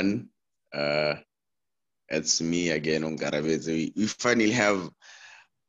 [0.00, 0.28] everyone.
[0.72, 1.14] Uh,
[2.08, 4.90] it's me again on We, we finally have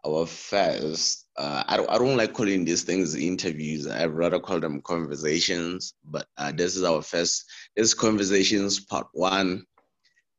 [0.06, 1.28] our first.
[1.38, 1.90] Uh, I don't.
[1.90, 3.88] I don't like calling these things interviews.
[3.88, 5.94] I'd rather call them conversations.
[6.04, 7.46] But uh, this is our first.
[7.76, 9.64] This conversations part one.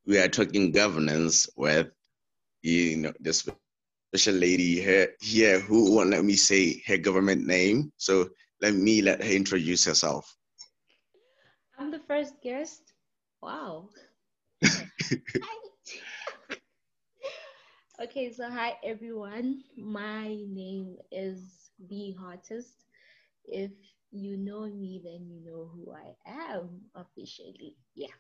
[0.07, 1.89] We are talking governance with,
[2.63, 3.49] you know, this
[4.13, 7.93] special lady here, here who won't let me say her government name.
[7.99, 8.29] So
[8.61, 10.35] let me let her introduce herself.
[11.79, 12.92] I'm the first guest.
[13.43, 13.91] Wow.
[18.03, 19.63] okay, so hi everyone.
[19.77, 22.87] My name is the Hottest.
[23.45, 23.73] If
[24.11, 27.77] you know me, then you know who I am officially.
[27.95, 28.15] Yeah.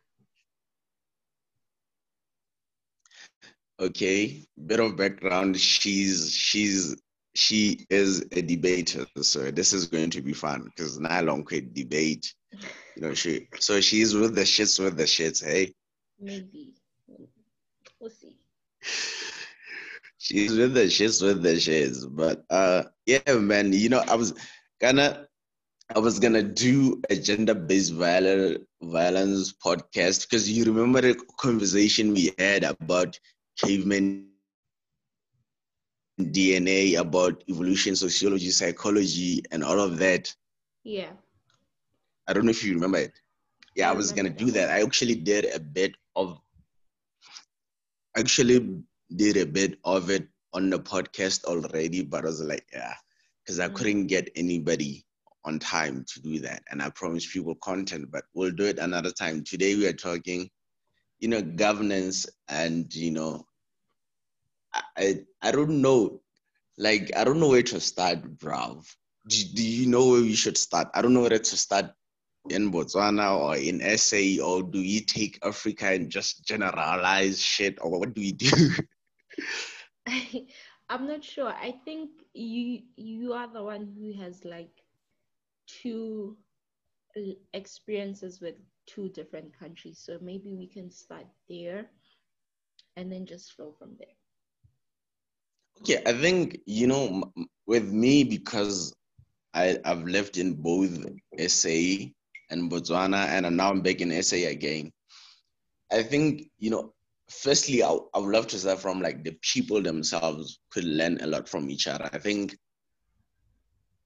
[3.81, 5.59] Okay, bit of background.
[5.59, 7.02] She's she's
[7.35, 11.73] she is a debater, so this is going to be fun because not long quit
[11.75, 12.35] debate.
[12.97, 15.73] You know, she so she's with the shits with the shits, hey?
[16.21, 16.75] Maybe.
[17.99, 18.37] We'll see.
[20.19, 22.07] She's with the shits with the shits.
[22.09, 24.35] But uh yeah, man, you know, I was
[24.81, 25.27] gonna
[25.95, 32.33] I was gonna do a gender-based violence violence podcast because you remember the conversation we
[32.39, 33.19] had about
[33.57, 34.32] cavemen
[36.27, 40.35] DNA, about evolution, sociology, psychology, and all of that.
[40.85, 41.11] Yeah.
[42.29, 43.13] I don't know if you remember it.
[43.75, 44.71] Yeah, I, I was gonna do that.
[44.71, 46.39] I actually did a bit of
[48.17, 48.83] actually
[49.17, 52.95] did a bit of it on the podcast already, but I was like, yeah,
[53.45, 55.05] because I mm couldn't get anybody
[55.45, 56.63] on time to do that.
[56.71, 59.43] And I promised people content, but we'll do it another time.
[59.43, 60.49] Today we are talking,
[61.19, 63.45] you know, governance and you know
[64.75, 66.21] I I don't know.
[66.79, 68.87] Like I don't know where to start, bruv.
[69.27, 70.89] Do, do you know where we should start?
[70.95, 71.93] I don't know where to start
[72.51, 77.99] in Botswana or in SA, or do we take Africa and just generalize shit, or
[78.01, 78.51] what do we do?
[80.07, 80.47] I,
[80.89, 81.49] I'm not sure.
[81.49, 84.83] I think you you are the one who has like
[85.67, 86.37] two
[87.53, 88.55] experiences with
[88.87, 91.87] two different countries, so maybe we can start there
[92.97, 94.17] and then just flow from there.
[95.81, 97.33] Okay, I think you know
[97.67, 98.95] with me because
[99.55, 101.05] I I've lived in both
[101.49, 102.07] SA
[102.51, 104.93] and Botswana, and now I'm back in SA again.
[105.91, 106.95] I think you know.
[107.31, 111.27] Firstly, I, I would love to say from like the people themselves could learn a
[111.27, 112.11] lot from each other.
[112.13, 112.55] I think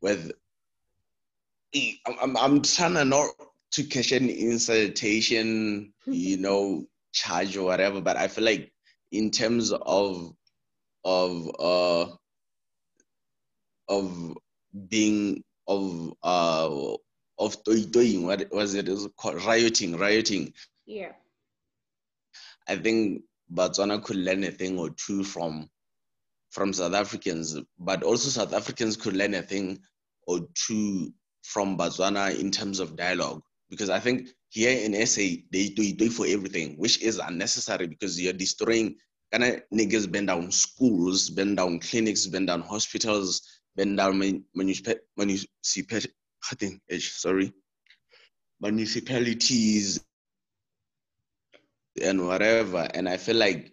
[0.00, 0.30] with
[1.74, 3.30] I'm, I'm, I'm trying to not
[3.72, 8.72] to catch any incitation, you know, charge or whatever, but I feel like
[9.12, 10.34] in terms of
[11.06, 12.06] of uh
[13.88, 14.36] of
[14.88, 16.96] being of uh
[17.38, 17.56] of
[17.90, 19.42] doing what was it is called?
[19.44, 20.52] Rioting rioting.
[20.84, 21.12] Yeah.
[22.68, 23.22] I think
[23.54, 25.70] botswana could learn a thing or two from
[26.50, 29.78] from south africans but also south africans could learn a thing
[30.26, 31.12] or two
[31.44, 33.40] from botswana in terms of dialogue.
[33.70, 35.20] Because i think here in sa
[35.52, 38.96] they do, it for everything which is unnecessary because you're destroying
[39.32, 43.42] of niggas bend down schools, bend down clinics, bend down hospitals,
[43.76, 44.18] bend down
[44.54, 45.46] municipalities,
[47.00, 47.52] sorry,
[48.60, 50.00] municipalities
[52.02, 52.88] and whatever.
[52.94, 53.72] And I feel like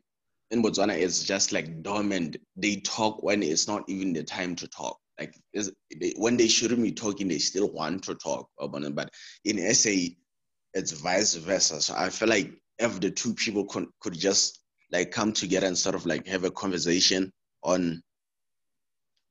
[0.52, 2.38] in Botswana, it's just like dormant.
[2.56, 5.00] They talk when it's not even the time to talk.
[5.20, 5.36] Like
[6.00, 8.96] they, when they shouldn't be talking, they still want to talk about it.
[8.96, 9.10] But
[9.46, 9.92] in SA,
[10.74, 11.82] it's vice versa.
[11.82, 14.63] So I feel like if the two people could, could just
[14.94, 17.34] like come together and sort of like have a conversation
[17.64, 18.02] on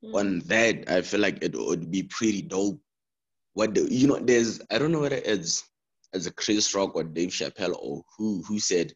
[0.03, 0.13] mm.
[0.13, 2.79] on that i feel like it would be pretty dope
[3.53, 5.63] what the, you know there's i don't know whether it's
[6.13, 8.91] as a chris rock or dave chappelle or who who said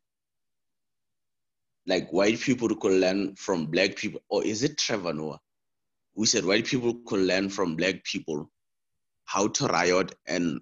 [1.88, 5.40] like white people could learn from black people or is it trevor noah
[6.16, 8.50] who said white people could learn from black people
[9.24, 10.60] how to riot and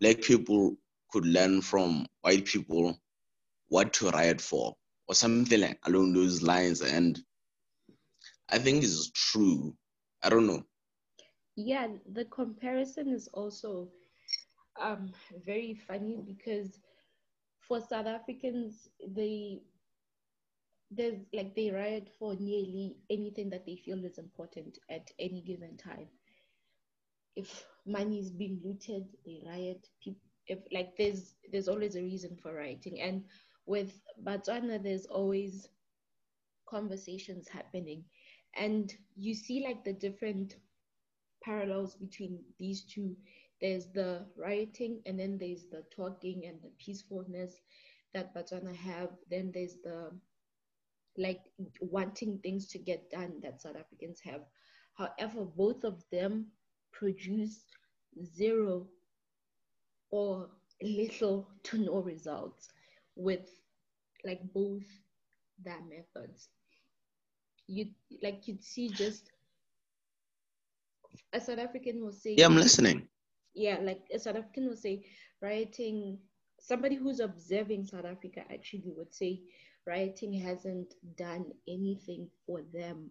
[0.00, 0.76] black people
[1.10, 2.96] could learn from white people
[3.68, 4.74] what to riot for
[5.12, 6.82] or something like along those lines.
[6.82, 7.22] And
[8.50, 9.76] I think it's true.
[10.22, 10.64] I don't know.
[11.56, 13.90] Yeah, the comparison is also
[14.80, 15.12] um,
[15.44, 16.78] very funny because
[17.60, 19.62] for South Africans, they
[20.90, 25.76] there's like they riot for nearly anything that they feel is important at any given
[25.76, 26.08] time.
[27.36, 29.88] If money is being looted, they riot.
[30.02, 33.24] People, if like there's there's always a reason for rioting, and
[33.66, 35.68] with Botswana, there's always
[36.68, 38.04] conversations happening.
[38.56, 40.56] And you see like the different
[41.42, 43.16] parallels between these two.
[43.60, 47.60] There's the rioting and then there's the talking and the peacefulness.
[48.14, 49.10] that Botswana have.
[49.30, 50.10] Then there's the
[51.16, 51.40] like
[51.80, 54.42] wanting things to get done that South Africans have.
[54.94, 56.46] However, both of them
[56.92, 57.64] produce
[58.24, 58.88] zero
[60.10, 60.50] or
[60.82, 62.71] little to no results
[63.16, 63.48] with
[64.24, 64.84] like both
[65.62, 66.48] their methods.
[67.66, 67.86] You
[68.22, 69.30] like you'd see just
[71.32, 73.08] a South African will say Yeah, I'm listening.
[73.54, 75.04] yeah, like a South African will say,
[75.40, 76.18] rioting,
[76.60, 79.40] somebody who's observing South Africa actually would say,
[79.86, 83.10] rioting hasn't done anything for them,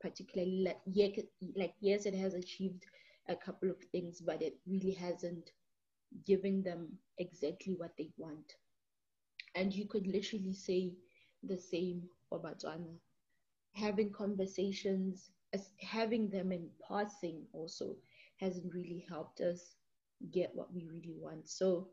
[0.00, 1.08] particularly like, yeah,
[1.56, 2.84] like yes, it has achieved
[3.28, 5.50] a couple of things, but it really hasn't
[6.26, 6.88] given them
[7.18, 8.54] exactly what they want.
[9.54, 10.94] And you could literally say
[11.42, 12.98] the same for Botswana.
[13.72, 17.96] Having conversations, as having them in passing also
[18.38, 19.76] hasn't really helped us
[20.30, 21.48] get what we really want.
[21.48, 21.88] So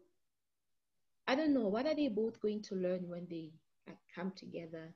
[1.28, 1.68] I don't know.
[1.68, 3.52] What are they both going to learn when they
[3.88, 4.96] like, come together?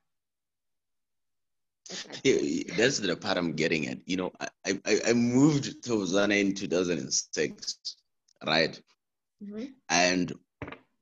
[1.91, 2.75] at that Yeah.
[2.75, 3.99] That's the part I'm getting at.
[4.07, 7.95] You know, I, I, I moved to Zana in 2006,
[8.45, 8.79] right?
[9.41, 9.75] Mhm.
[9.89, 10.31] And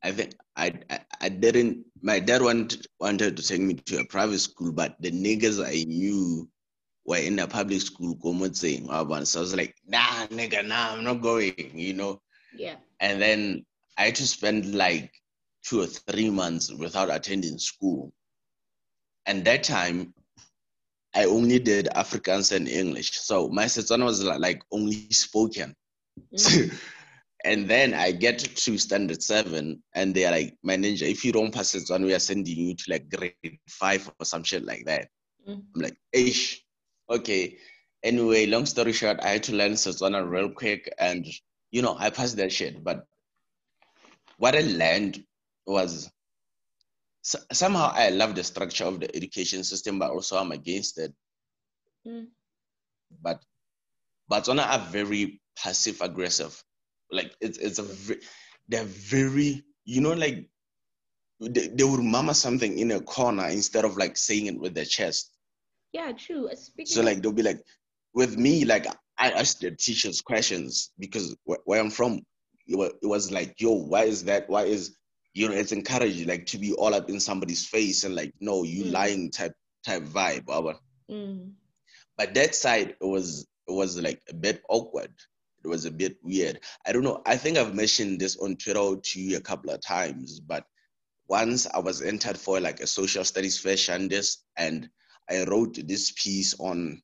[0.03, 4.05] I think I, I, I didn't, my dad wanted, wanted to take me to a
[4.05, 6.47] private school, but the niggas I knew
[7.05, 8.17] were in a public school,
[8.53, 12.21] saying, so I was like, nah, nigga, nah, I'm not going, you know?
[12.53, 12.75] Yeah.
[12.99, 13.65] And then
[13.97, 15.11] I had to spend like
[15.63, 18.11] two or three months without attending school.
[19.25, 20.13] And that time,
[21.15, 23.19] I only did Afrikaans and English.
[23.19, 25.75] So my Setswana was li- like only spoken.
[26.33, 26.73] Mhm.
[27.49, 31.51] and then I get to standard seven, and they're like, my ninja, if you don't
[31.53, 35.09] pass Setswana, we are sending you to like grade five or some shit like that.
[35.47, 35.63] Mhm.
[35.75, 36.63] I'm like, ish,
[37.09, 37.57] okay.
[38.03, 41.25] Anyway, long story short, I had to learn Setswana real quick, and
[41.71, 42.83] you know, I passed that shit.
[42.83, 43.05] But
[44.37, 45.23] what I learned
[45.65, 46.09] was
[47.25, 51.13] s- somehow I love the structure of the education system, but also I'm against it.
[52.05, 52.27] Mm.
[53.21, 53.41] But
[54.31, 56.63] Botswana are very passive aggressive.
[57.11, 58.21] Like it's it's a ve-
[58.67, 60.47] they're very you know like
[61.41, 64.85] they, they would mama something in a corner instead of like saying it with their
[64.85, 65.31] chest.
[65.93, 66.49] Yeah, true.
[66.49, 67.61] Uh, Speaking So like they'll be like,
[68.13, 68.85] with me, like
[69.17, 72.21] I asked the teachers questions because wh- where I'm from,
[72.67, 74.49] it was, it was like, yo, why is that?
[74.49, 74.95] Why is
[75.33, 75.55] you know?
[75.55, 78.91] It's encouraged like to be all up in somebody's face and like, no, you Mm.
[78.91, 79.53] lying type
[79.85, 80.45] type vibe.
[80.45, 80.77] But
[81.09, 81.51] mm,
[82.17, 85.13] but that side it was it was like a bit awkward.
[85.63, 86.59] It was a bit weird.
[86.85, 87.21] I don't know.
[87.25, 90.65] I think I've mentioned this on Twitter to you a couple of times, but
[91.27, 94.89] once I was entered for like a social studies fair Shandis, and
[95.29, 97.01] I wrote this piece on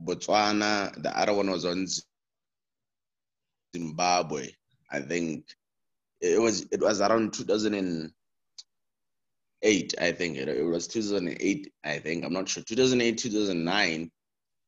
[0.00, 1.02] Botswana.
[1.02, 1.86] The other one was on
[3.74, 4.50] Zimbabwe.
[4.90, 5.46] I think
[6.20, 9.94] it was it was around 2008.
[10.00, 11.72] I think it, it was 2008.
[11.84, 14.10] I think I'm not sure 2008 2009.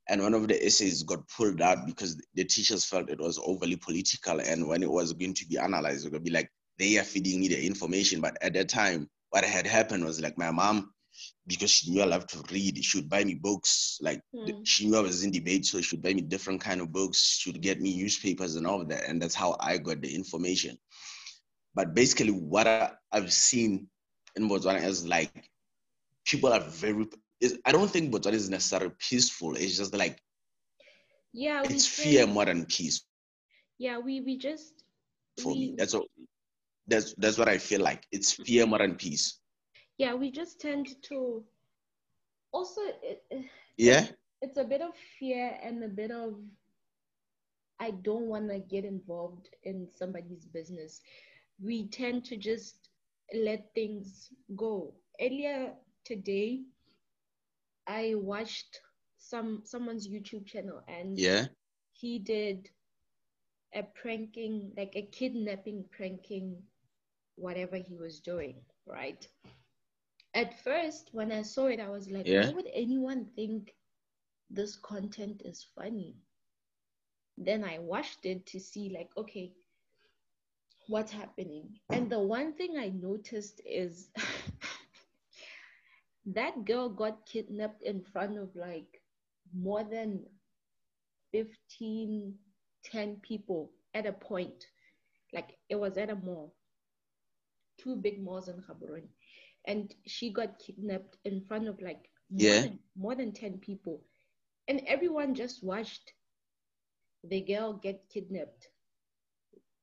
[0.09, 3.77] And one of the essays got pulled out because the teachers felt it was overly
[3.77, 4.41] political.
[4.41, 7.41] And when it was going to be analyzed, it would be like they are feeding
[7.41, 8.21] me the information.
[8.21, 10.93] But at that time, what had happened was like my mom,
[11.47, 13.99] because she knew I love to read, she would buy me books.
[14.03, 14.67] Like Mm.
[14.67, 17.19] she knew I was in debate, so she would buy me different kind of books.
[17.39, 20.15] She would get me newspapers and all of that, and that's how I got the
[20.15, 20.77] information.
[21.75, 23.89] But basically, what I, I've seen
[24.37, 25.33] in Botswana is like
[26.27, 27.07] people are very.
[27.41, 29.57] Is, I don't think Botswana is necessarily peaceful.
[29.57, 30.21] It's just like
[31.33, 33.05] yeah, we it's fear more than peace
[33.79, 34.85] yeah, we we just
[35.37, 35.75] for me.
[35.77, 36.05] That's what
[36.87, 38.07] that's that's what I feel like.
[38.13, 39.41] It's fear more than peace.
[39.99, 41.45] yeah we just tend to
[42.53, 43.25] also it-
[43.77, 44.09] Yeah.
[44.41, 46.35] it's a bit of fear and a bit of
[47.81, 51.01] I don't want to get involved in somebody's business.
[51.61, 52.89] We tend to just
[53.35, 54.95] let things go.
[55.21, 55.75] Earlier
[56.05, 56.63] today,
[57.87, 58.81] I watched
[59.19, 61.49] some someone's YouTube channel and Yeah.
[61.93, 62.71] he did
[63.75, 66.63] a pranking, like a kidnapping, pranking,
[67.37, 69.27] whatever he was doing, right?
[70.35, 72.39] At first, when I saw it, I was like, Yeah.
[72.39, 73.77] why would anyone think
[74.51, 76.17] this content is funny?
[77.37, 79.55] Then I watched it to see, like, okay,
[80.89, 81.79] what's happening?
[81.91, 84.11] And the one thing I noticed is
[86.27, 89.03] that girl got kidnapped in front of like
[89.55, 90.25] more than
[91.33, 92.39] 15
[92.85, 94.67] 10 people at a point.
[95.33, 96.55] Like it was at a mall.
[97.79, 99.09] Two big malls in Gaborone.
[99.67, 102.61] And she got kidnapped in front of like more, Yeah.
[102.61, 104.03] than, more than 10 people.
[104.69, 106.13] And everyone just watched
[107.25, 108.69] the girl get kidnapped.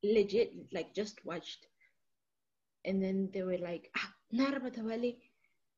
[0.02, 1.66] Legit like just watched.
[2.84, 4.14] And then they were like, ah,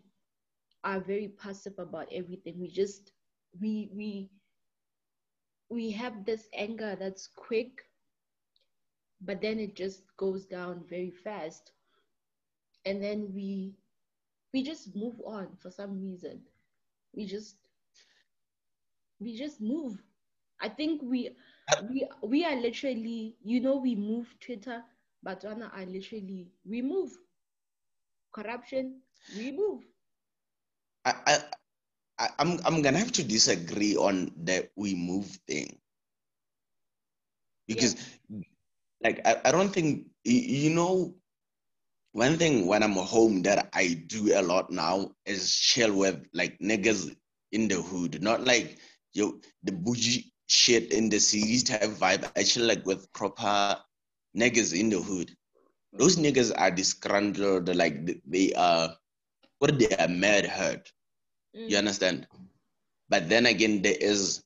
[0.84, 2.58] are very passive about everything.
[2.60, 3.12] We just
[3.60, 4.30] we we
[5.70, 7.82] we have this anger that's quick
[9.20, 11.72] but then it just goes down very fast.
[12.84, 13.74] And then we
[14.52, 16.42] we just move on for some reason.
[17.14, 17.56] We just
[19.20, 20.02] we just move.
[20.60, 21.30] I think we
[21.88, 24.82] we we are literally you know we move twitter
[25.22, 27.12] but Botswana are literally we move.
[28.32, 29.02] Corruption
[29.36, 29.84] we move.
[31.04, 31.38] I, I,
[32.20, 35.78] I I'm I'm gonna have to disagree on the we move thing
[37.66, 37.96] because,
[39.02, 41.14] like, I, I don't think you know.
[42.12, 46.58] One thing when I'm home that I do a lot now is chill with like
[46.58, 47.14] niggas
[47.52, 48.78] in the hood, not like
[49.14, 52.28] yo the bougie shit in the series type vibe.
[52.36, 53.78] I chill like with proper
[54.36, 55.30] niggas in the hood.
[55.92, 58.96] Those niggas are disgruntled, like they are,
[59.60, 60.90] what they are mad hurt.
[61.54, 61.78] You Mm.
[61.78, 62.26] understand?
[63.08, 64.42] But then again, there is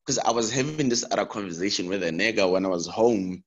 [0.00, 3.42] because I was having this other conversation with a nigga when I was home,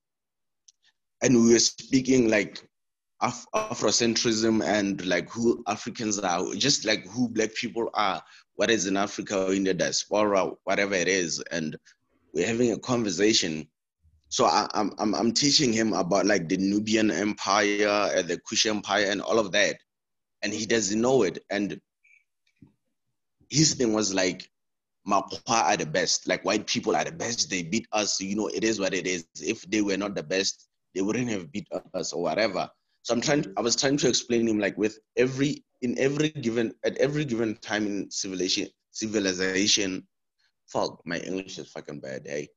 [1.22, 2.68] and we were speaking like
[3.22, 8.22] Af- Afrocentrism and like who Africans are, just like who Black people are,
[8.56, 11.78] what is in Africa or in the diaspora, whatever it is, and
[12.34, 13.68] we're having a conversation.
[14.30, 18.66] So I, I'm I'm I'm teaching him about like the Nubian Empire, and the Kush
[18.66, 19.78] Empire, and all of that,
[20.44, 21.40] and he doesn't know it.
[21.50, 21.80] And
[23.50, 24.50] his thing was like,
[25.08, 26.28] Makwa are the best.
[26.28, 27.50] Like white people are the best.
[27.50, 28.20] They beat us.
[28.20, 29.26] You know, it is what it is.
[29.42, 32.70] If they were not the best, they wouldn't have beat us or whatever.
[33.04, 33.46] So I'm trying.
[33.56, 37.56] I was trying to explain him like with every in every given at every given
[37.58, 40.06] time in civilization civilization.
[40.68, 42.50] Fuck, my English is fucking bad, hey.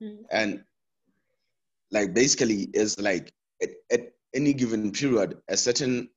[0.00, 0.18] Mm.
[0.30, 0.64] And
[1.90, 6.08] like basically it's like at, at any given period, a certain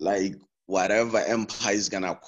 [0.00, 0.34] like
[0.66, 2.18] whatever empire is gonna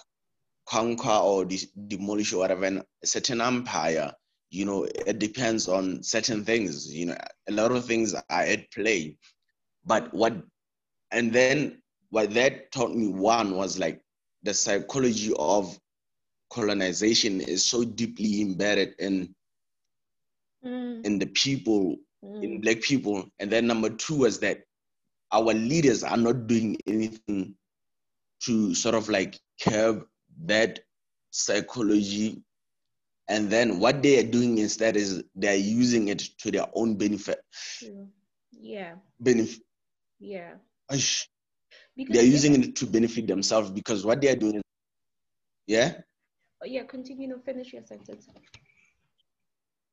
[0.70, 4.12] conquer or de- demolish or whatever and a certain empire
[4.50, 7.16] you know it depends on certain things you know
[7.48, 9.16] a lot of things are at play
[9.84, 10.34] but what
[11.12, 14.00] and then what that taught me one was like
[14.42, 15.78] the psychology of
[16.52, 19.34] colonization is so deeply embedded in
[20.64, 21.06] Mm.
[21.06, 22.44] in the people Mm.
[22.44, 24.60] in black people and then number two was that
[25.32, 27.54] our leaders are not doing anything
[28.44, 30.04] to sort of like curb
[30.47, 30.80] that
[31.30, 32.42] psychology
[33.28, 37.40] and then what they are doing instead is they're using it to their own benefit.
[38.52, 39.62] Yeah, benefit
[40.18, 40.54] yeah.
[40.88, 41.26] Because
[41.97, 44.61] they're using it to benefit themselves because what they are doing
[45.66, 45.94] yeah?
[46.62, 47.28] Oh, yeah, continue.
[47.28, 48.28] To finish your sentence.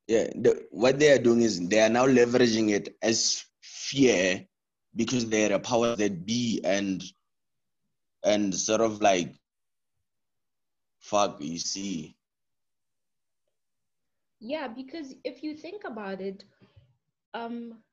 [0.08, 4.46] yeah the, what they are doing is they are now leveraging it as fear
[4.96, 7.04] because they're a power that be and
[8.24, 9.36] and sort of like
[11.00, 12.16] fuck you see.
[14.40, 16.44] Yeah, because if you think about it,
[17.34, 17.84] um,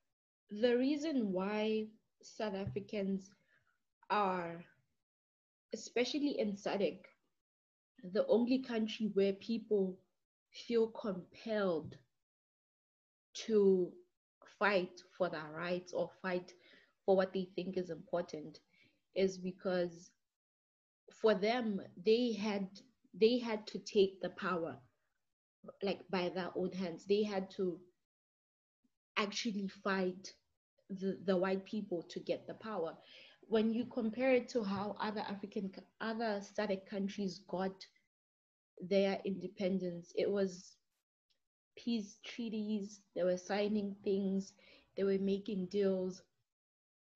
[0.51, 1.87] the reason why
[2.23, 3.31] South Africans
[4.11, 4.65] are,
[5.73, 7.07] especially in SADC,
[8.03, 9.99] the only country where people
[10.51, 11.97] feel compelled
[13.35, 13.93] to
[14.59, 16.53] fight for their rights or fight
[17.05, 18.61] for what they think is important
[19.15, 20.11] is because
[21.11, 22.69] for them they had
[23.19, 24.77] they had to take the power
[25.83, 27.05] like by their own hands.
[27.07, 27.79] They had to
[29.17, 30.33] actually fight
[30.91, 32.95] the, the white people to get the power.
[33.49, 37.73] When you compare it to how other african other SADC countries got
[38.81, 40.77] their independence it was
[41.77, 44.53] peace treaties they were signing things
[44.97, 46.23] they were making deals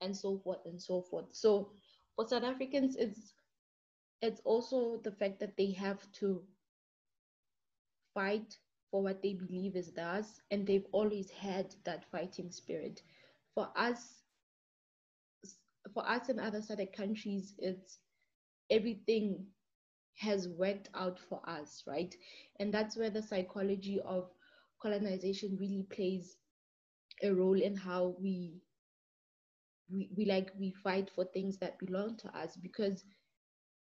[0.01, 1.27] and so forth and so forth.
[1.33, 1.73] So
[2.17, 3.33] for south africans it's
[4.23, 6.43] it's also the fact that they have to
[8.15, 8.59] fight
[8.91, 13.03] for what they believe is theirs, and they've always had that fighting spirit.
[13.55, 14.23] For us,
[15.93, 17.99] for us in other other countries, it's
[18.71, 19.47] everything
[20.17, 22.15] has worked out for us, right?
[22.59, 24.31] And that's where the psychology of
[24.81, 26.37] colonization really plays
[27.23, 28.63] a role in how we
[29.91, 33.05] we, we like we fight for things that belong to us because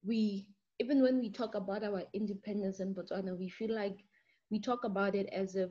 [0.05, 4.05] we even when we talk about our independence in Botswana, we feel like
[4.51, 5.71] we talk about it as if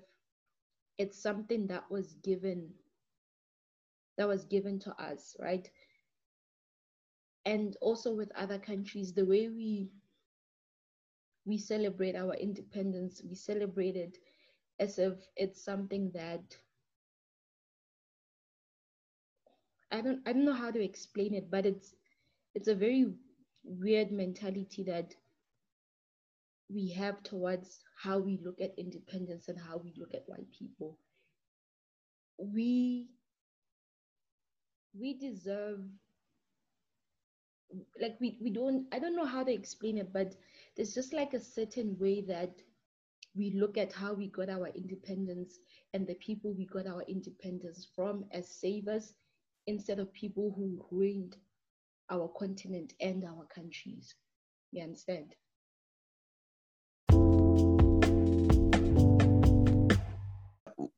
[0.98, 2.74] it's something that was given
[4.17, 5.69] that was given to us, right?
[7.45, 9.91] And also with other countries, the way we
[11.45, 14.17] we celebrate our independence, we celebrate it
[14.79, 16.57] as if it's something that
[19.91, 21.95] I don't I don't know how to explain it, but it's
[22.55, 23.13] it's a very
[23.69, 25.15] weird mentality that
[26.69, 30.97] we have towards how we look at independence and how we look at white people.
[32.38, 33.09] We
[34.93, 35.81] we deserve
[38.01, 40.35] like we, we don't I don't know how to explain it, but
[40.75, 42.51] there's just like a certain way that
[43.35, 45.59] we look at how we got our independence
[45.93, 49.13] and the people we got our independence from as savers
[49.67, 51.38] instead of people who ruined
[52.09, 54.15] our continent and our countries.
[54.71, 55.35] You understand?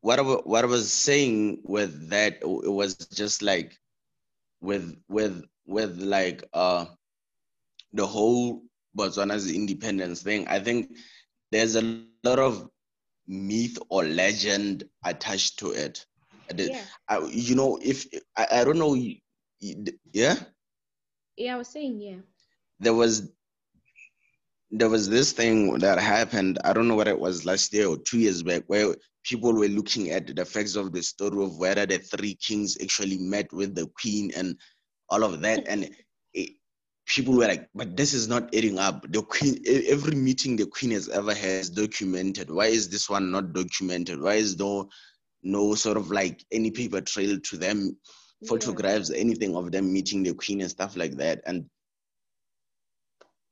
[0.01, 3.77] What I, what I was saying with that it was just like
[4.62, 6.86] with with with like uh
[7.94, 8.64] the whole
[8.98, 10.48] Botswana's independence thing.
[10.48, 10.98] I think
[11.51, 12.70] there's a lot of
[13.27, 16.05] myth or legend attached to it.
[16.57, 16.83] Yeah.
[17.07, 18.05] I, you know, if
[18.38, 18.98] I, I don't know,
[20.14, 20.36] yeah.
[21.42, 22.18] Yeah, I was saying yeah.
[22.80, 23.32] There was
[24.70, 26.60] there was this thing that happened.
[26.64, 29.68] I don't know what it was last year or two years back, where people were
[29.68, 33.74] looking at the facts of the story of whether the three kings actually met with
[33.74, 34.56] the queen and
[35.10, 35.90] all of that, and
[37.08, 40.92] people were like, "But this is not adding up." The queen, every meeting the queen
[40.92, 42.51] has ever has documented.
[42.51, 44.22] Why is this one not documented?
[44.22, 44.84] Why is there
[45.42, 47.98] no sort of like any paper trail to them,
[48.48, 49.18] photographs, yeah.
[49.18, 51.42] anything of them meeting the queen and stuff like that.
[51.46, 51.66] And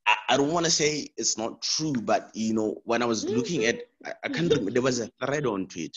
[0.06, 3.24] I, I don't want to say it's not true, but you know, when I was
[3.24, 3.36] mm-hmm.
[3.36, 5.96] looking at, I, I can't remember, there was a thread onto it.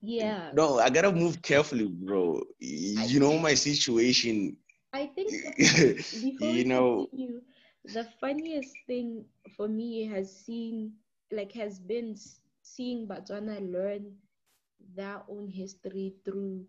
[0.00, 0.50] Yeah.
[0.54, 2.42] No, I gotta move carefully, bro.
[2.60, 4.56] You know my situation.
[4.92, 5.30] I think
[6.40, 7.42] you know continue,
[7.84, 9.24] the funniest thing
[9.56, 10.92] for me has seen
[11.32, 12.16] like has been
[12.62, 14.12] seeing Botswana learn
[14.94, 16.64] their own history through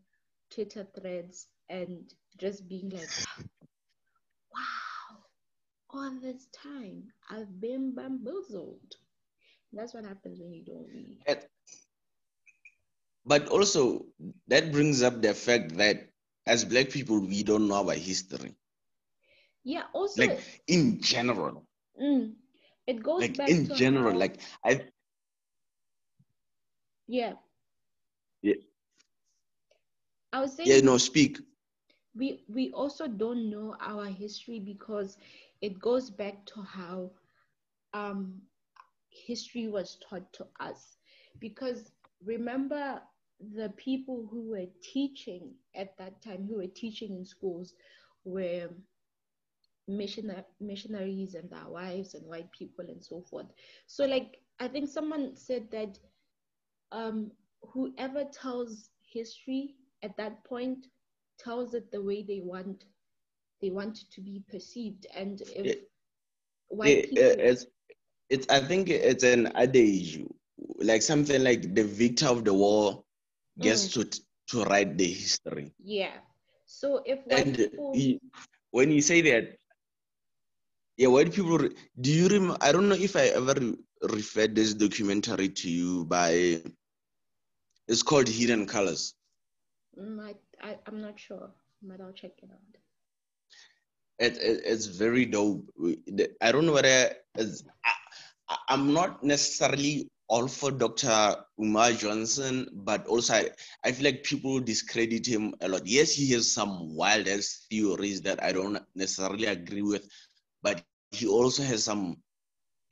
[0.50, 3.10] Twitter threads and just being like,
[4.54, 5.18] wow,
[5.90, 8.96] all this time I've been bamboozled.
[9.74, 11.20] That's what happens when you don't read.
[13.26, 14.06] But also,
[14.48, 16.08] that brings up the fact that
[16.46, 18.56] as Black people, we don't know our history.
[19.66, 20.26] Yeah, also.
[20.26, 21.68] Like in general.
[22.02, 22.36] Mm,
[22.88, 24.18] it goes like in general, how...
[24.18, 24.82] like I.
[27.08, 27.34] Yeah.
[27.34, 27.34] Yeah.
[30.34, 30.74] I was saying.
[30.74, 31.40] Yeah, no, speak.
[32.16, 35.18] We we also don't know our history because
[35.62, 37.12] it goes back to how
[37.94, 38.42] um
[39.10, 40.98] history was taught to us.
[41.40, 41.92] Because
[42.24, 43.02] remember
[43.40, 47.74] the people who were teaching at that time, who were teaching in schools,
[48.24, 48.70] were
[49.90, 53.48] missionar- missionaries and their wives and white people and so forth.
[53.86, 56.00] So, like, I think someone said that
[56.92, 57.32] um,
[57.74, 60.88] whoever tells history at that point
[61.40, 62.84] tells it the way they want
[63.62, 65.92] they want to be perceived and if it,
[66.70, 67.66] white it, people it's,
[68.30, 70.22] it's i think it's an adage
[70.80, 73.04] like something like the victor of the war
[73.60, 73.94] gets mm.
[73.94, 76.18] to to write the history yeah
[76.66, 77.94] so if white and people...
[78.72, 79.58] when you say that
[80.98, 81.58] yeah white people
[82.02, 83.56] do you remember i don't know if i ever
[84.04, 86.62] referred this documentary to you by
[87.88, 89.14] it's called Hidden Colors.
[90.00, 90.36] Mm, I,
[90.68, 91.50] I, am not sure,
[91.82, 92.78] but I'll check it out.
[94.20, 95.70] It, it, it's very dope.
[96.42, 101.36] I don't know whether I, I'm not necessarily all for Dr.
[101.60, 103.50] Umar Johnson, but also I,
[103.86, 105.86] I feel like people discredit him a lot.
[105.86, 107.28] Yes, he has some wild
[107.70, 110.08] theories that I don't necessarily agree with,
[110.62, 112.18] but he also has some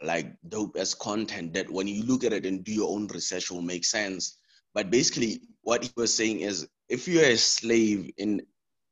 [0.03, 3.51] like dope as content that when you look at it and do your own research
[3.51, 4.37] will make sense.
[4.75, 8.41] But basically, what he was saying is if you're a slave in,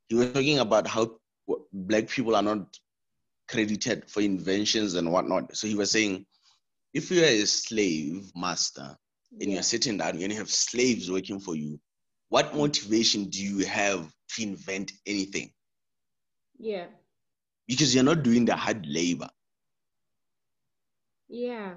[0.08, 1.17] he was talking about how
[1.74, 2.65] black people are not
[3.50, 5.56] credited for inventions and whatnot.
[5.56, 6.26] So he was saying,
[6.93, 8.98] if you're a slave master
[9.39, 9.56] and yeah.
[9.56, 11.80] you're sitting down and you have slaves working for you,
[12.30, 15.52] what motivation do you have to invent anything?
[16.60, 16.86] yeah
[17.67, 19.30] Because you're not doing the hard labor.
[21.30, 21.74] yeah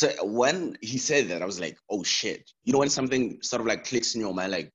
[0.00, 2.50] So when he said that, I was like, oh shit.
[2.64, 4.72] You know when something sort of like clicks in your mind, like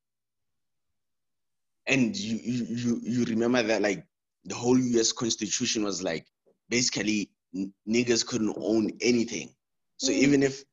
[1.87, 4.05] and you you you, you remember that like
[4.43, 6.27] the whole US Constitution was like
[6.69, 9.49] basically n- niggas couldn't own anything.
[9.97, 10.17] So Mm.
[10.25, 10.63] even if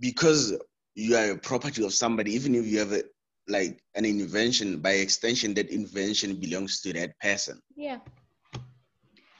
[0.00, 0.54] because
[0.96, 3.04] you are a property of somebody, even if you have a
[3.46, 7.60] like an invention, by extension, that invention belongs to that person.
[7.76, 7.98] yeah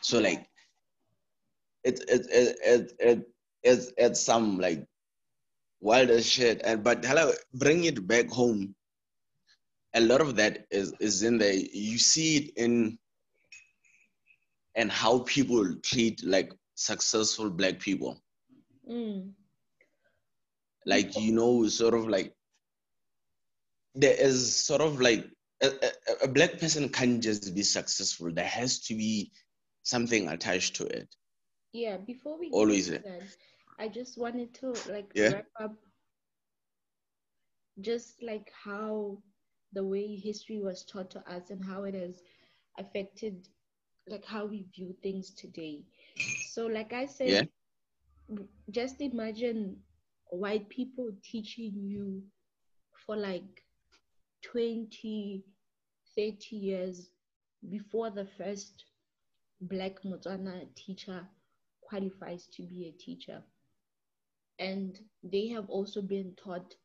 [0.01, 0.47] So like
[1.83, 3.27] it it it it, it
[3.63, 4.85] it's it's some like
[5.81, 6.61] wild as shit.
[6.65, 8.75] And but hello, bring it back home.
[9.95, 11.55] A lot of that is is in there.
[11.55, 12.99] You see it in
[14.75, 18.23] and how people treat like successful black people.
[18.89, 19.31] mm.
[20.87, 22.33] Like you know, sort of like
[23.95, 25.29] there is sort of like
[25.63, 28.33] a, a, a black person can't just be successful.
[28.33, 29.33] There has to be
[29.83, 31.09] something attached to it.
[31.73, 33.35] Yeah before we Always that
[33.79, 35.31] i just wanted to like Yeah.
[35.31, 35.77] wrap up
[37.81, 39.19] just like how
[39.73, 42.23] the way history was taught to us and how it has
[42.79, 43.49] affected
[44.09, 45.83] like how we view things today
[46.43, 47.47] so like i said Yeah.
[48.71, 49.77] just imagine
[50.31, 52.23] white people teaching you
[53.07, 53.63] for like
[54.43, 55.45] 20
[56.17, 57.11] 30 years
[57.69, 58.85] before the first
[59.61, 61.27] black Motswana teacher
[61.89, 63.45] qualifies to be a teacher.
[64.59, 66.77] And they have also been taught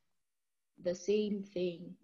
[0.82, 1.96] the same thing.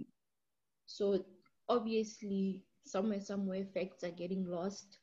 [0.86, 1.26] So
[1.70, 5.00] obviously somewhere somewhere facts are getting lost.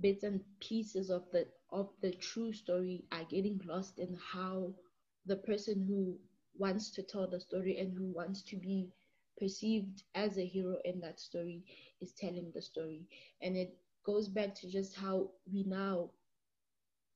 [0.00, 4.74] Bits and pieces of the of the true story are getting lost in how
[5.26, 6.18] the person who
[6.58, 8.90] wants to tell the story and who wants to be
[9.38, 11.64] perceived as a hero in that story
[12.00, 13.06] is telling the story.
[13.42, 16.10] And it goes back to just how we now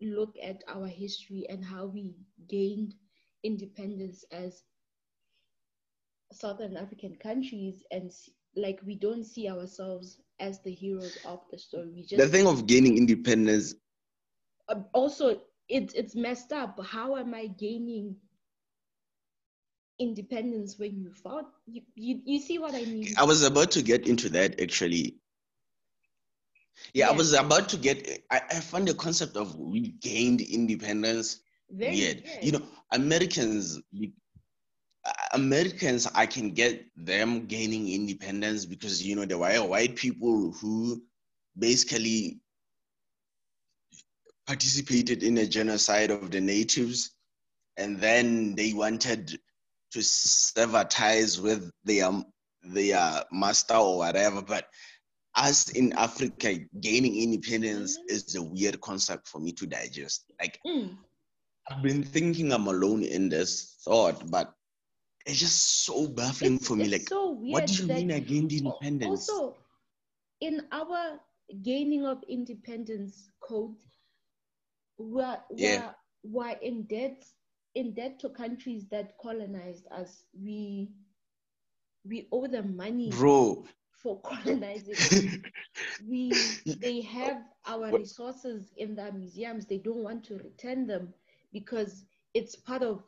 [0.01, 2.15] look at our history and how we
[2.49, 2.95] gained
[3.43, 4.63] independence as
[6.33, 8.11] southern african countries and
[8.57, 11.91] like we don't see ourselves as the heroes of the story.
[11.95, 13.75] We just The thing of gaining independence
[14.69, 16.79] um, also it's it's messed up.
[16.85, 18.17] How am i gaining
[19.99, 21.47] independence when you fought?
[21.67, 23.15] You, you you see what i mean?
[23.19, 25.17] I was about to get into that actually.
[26.95, 28.25] Yeah, I was about to get.
[28.31, 31.41] I, I found the concept of we gained independence
[31.71, 32.23] very weird.
[32.25, 32.45] weird.
[32.45, 32.63] You know,
[32.93, 33.81] Americans,
[35.05, 40.53] uh, Americans, I can get them gaining independence because you know there were white people
[40.53, 41.03] who
[41.59, 42.41] basically
[44.47, 47.11] participated in a genocide of the natives,
[47.77, 49.39] and then they wanted
[49.93, 52.11] to sever ties with their
[52.63, 54.43] their master or whatever.
[54.43, 54.67] But
[55.37, 60.31] us in Africa gaining independence is a weird concept for me to digest.
[60.41, 60.97] Like Mm,
[61.71, 64.53] I've been thinking I'm alone in this thought, but
[65.27, 66.89] it's just so baffling it's, for me.
[66.89, 69.29] Like, so what do you mean I gained independence?
[69.29, 69.57] Also,
[70.41, 71.21] in our
[71.63, 73.77] gaining of independence code,
[74.99, 75.93] we're, Yeah.
[76.23, 77.25] we're, we're in debt
[77.75, 80.25] in debt to countries that colonized us.
[80.35, 80.91] We
[82.05, 83.67] we owe them money Bro,
[84.03, 85.05] for colonizing.
[86.07, 89.67] we they have our resources in their museums.
[89.67, 91.15] They don't want to return them
[91.53, 93.03] because it's part of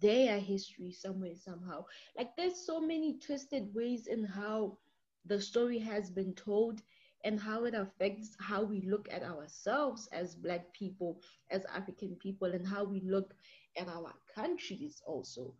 [0.00, 1.84] their history somewhere somehow.
[2.16, 4.78] Like there's so many twisted ways in how
[5.24, 6.82] the story has been told
[7.24, 12.48] and how it affects how we look at ourselves as black people, as African people,
[12.52, 13.34] and how we look
[13.76, 15.54] at our countries also.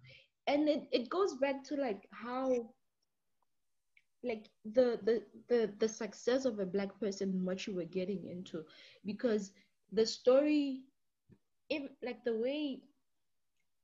[0.47, 2.71] And it, it goes back to like how
[4.25, 8.65] like the, the the the success of a black person what you were getting into.
[9.05, 9.53] Because
[9.93, 10.83] the story
[11.71, 12.83] if like the way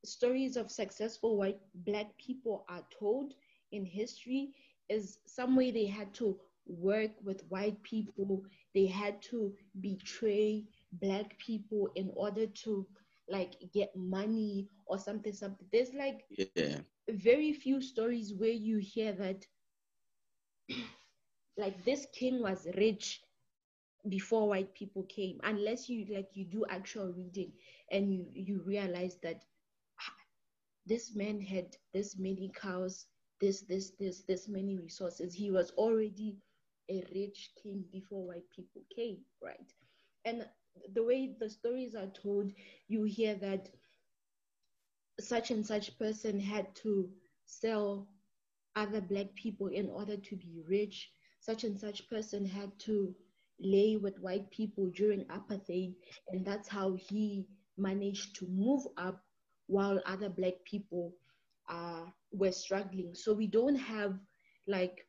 [0.05, 3.35] stories of successful white black people are told
[3.73, 4.53] in history
[4.89, 8.45] is some way they had to work with white people.
[8.75, 12.87] They had to betray black people in order to
[13.29, 15.67] like get money or something something.
[15.73, 19.47] There's like yeah, very few stories where you hear that
[21.57, 23.23] like this king was rich
[24.09, 27.53] before white people came unless you like you do actual reading
[27.91, 29.45] and you you realize that
[30.01, 30.15] ah,
[30.87, 33.07] this man had this many cows
[33.41, 35.35] this this this this many resources.
[35.35, 36.39] He was already
[36.91, 39.73] a rich king before white people came right?
[40.25, 40.47] And
[40.95, 42.53] the way the stories are told,
[42.89, 43.69] you hear that
[45.21, 47.11] such and such person had to
[47.45, 48.09] sell
[48.77, 51.11] other black people in order to be rich.
[51.41, 53.15] Such and such person had to
[53.61, 55.95] lay with white people during apartheid,
[56.31, 59.23] and that's how he managed to move up
[59.67, 61.15] while other black people
[61.69, 63.15] uh, were struggling.
[63.15, 64.19] So we don't have
[64.67, 65.07] like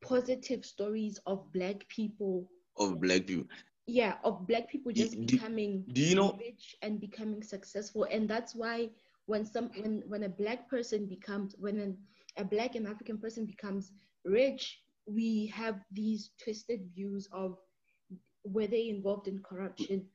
[0.00, 3.46] positive stories of black people of black people
[3.86, 8.28] yeah of black people just do, becoming do you know rich and becoming successful and
[8.28, 8.88] that's why
[9.30, 11.96] when some when when a black person becomes when an,
[12.36, 13.92] a black and african person becomes
[14.24, 17.56] rich we have these twisted views of
[18.44, 20.06] were they involved in corruption?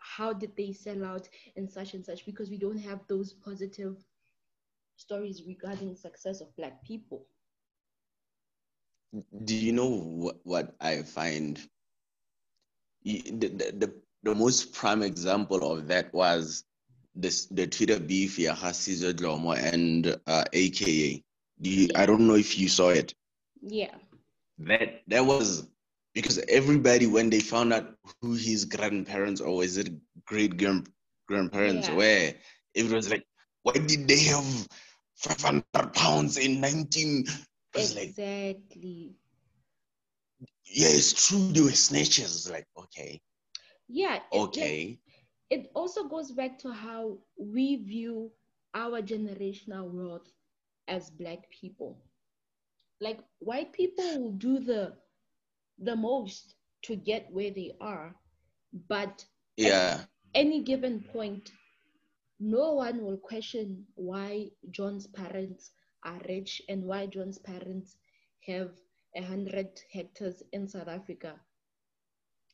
[0.00, 1.28] How did they sell out?
[1.56, 3.96] And such and such because we don't have those positive
[4.96, 7.26] stories regarding success of black people.
[9.44, 11.60] Do you know what, what i find?
[13.04, 16.64] The, the, the, most prime example of that was
[17.14, 21.22] this the Twitter beef yeah Sizwe Dhlomo and uh, AKA.
[21.60, 23.14] Do you, I don't know if you saw it.
[23.62, 23.94] Yeah.
[24.58, 25.68] That that was
[26.14, 29.92] because everybody when they found out who his grandparents or is it
[30.26, 30.88] great grand
[31.26, 31.94] grandparents yeah.
[31.94, 32.32] were,
[32.74, 33.24] it was like,
[33.62, 34.68] why did they have
[35.16, 37.24] five hundred pounds in nineteen?
[37.74, 38.14] Exactly.
[40.40, 41.52] Like, yeah, it's true.
[41.52, 42.50] They were snitches.
[42.50, 43.20] Like, okay.
[43.88, 44.16] Yeah.
[44.16, 44.98] It, okay.
[45.50, 48.30] It, also goes back to how we view
[48.74, 50.30] our generational wealth
[50.88, 51.98] as black people.
[53.00, 54.94] Like white people will do the
[55.78, 58.14] the most to get where they are,
[58.88, 59.24] but
[59.56, 60.04] yeah,
[60.34, 61.50] any given point,
[62.40, 65.70] no one will question why John's parents
[66.04, 67.96] are rich and why John's parents
[68.46, 68.70] have
[69.14, 71.40] 100 hectares in South Africa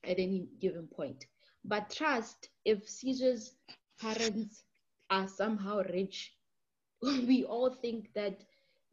[0.04, 1.24] at any given point.
[1.64, 3.54] But trust, if Sizwe's
[4.00, 4.64] parents
[5.10, 6.32] are somehow rich,
[7.02, 8.44] we all think that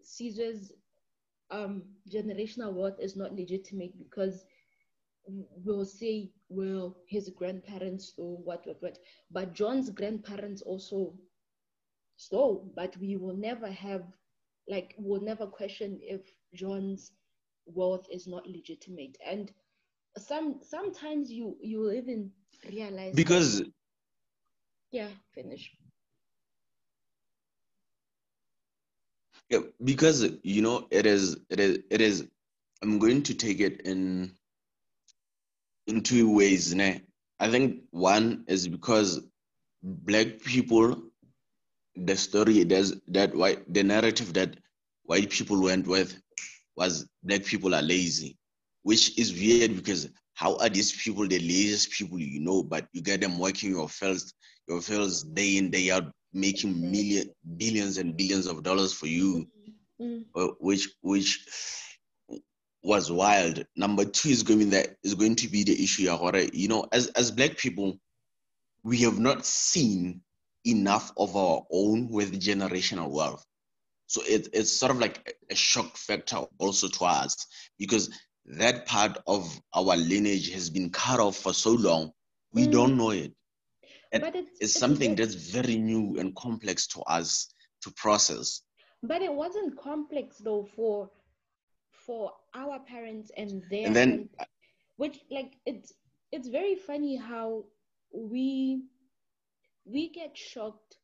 [0.03, 0.71] Sizwe's
[1.49, 4.45] um, generational wealth is not legitimate because
[5.27, 8.99] we'll say, well, his grandparents stole what, what, what.
[9.32, 11.13] But John's grandparents also
[12.15, 14.03] stole, but we will never have,
[14.67, 16.21] like, we'll never question if
[16.53, 17.12] John's
[17.65, 19.51] wealth is not legitimate and
[20.17, 22.32] some sometimes you you even
[22.65, 23.71] realize because that,
[24.91, 25.71] yeah finish.
[29.49, 32.27] Yeah because you know it is it is it is
[32.83, 34.31] i'm going to take it in
[35.87, 37.01] in two ways né?
[37.39, 39.21] i think one is because
[39.83, 41.01] black people
[41.95, 44.57] the story does that white the narrative that
[45.03, 46.21] white people went with
[46.75, 48.37] was black people are lazy,
[48.88, 53.02] which is weird because how are these people the laziest people you know, but you
[53.02, 54.34] get them working your fields,
[54.65, 59.45] your fields day in, day out, making million, billions and billions of dollars for you,
[60.02, 60.21] mm-hmm.
[60.34, 61.45] uh, which which
[62.82, 63.65] was wild.
[63.76, 66.10] Number two is going that is going to be the issue.
[66.54, 68.00] You know, as as black people,
[68.84, 70.21] we have not seen
[70.63, 73.45] enough of our own with generational wealth.
[74.06, 77.36] So it, it's sort of like a shock factor also to us
[77.78, 78.10] because
[78.47, 82.12] that part of our lineage has been cut off for so long,
[82.53, 82.71] we mm.
[82.71, 83.33] don't know it.
[84.12, 88.62] And but it's, it's something it's, that's very new and complex to us to process.
[89.03, 91.10] But it wasn't complex though for
[91.91, 94.29] for our parents and their and then
[94.95, 95.93] which like it's
[96.31, 97.65] it's very funny how
[98.13, 98.83] we
[99.86, 100.97] we get shocked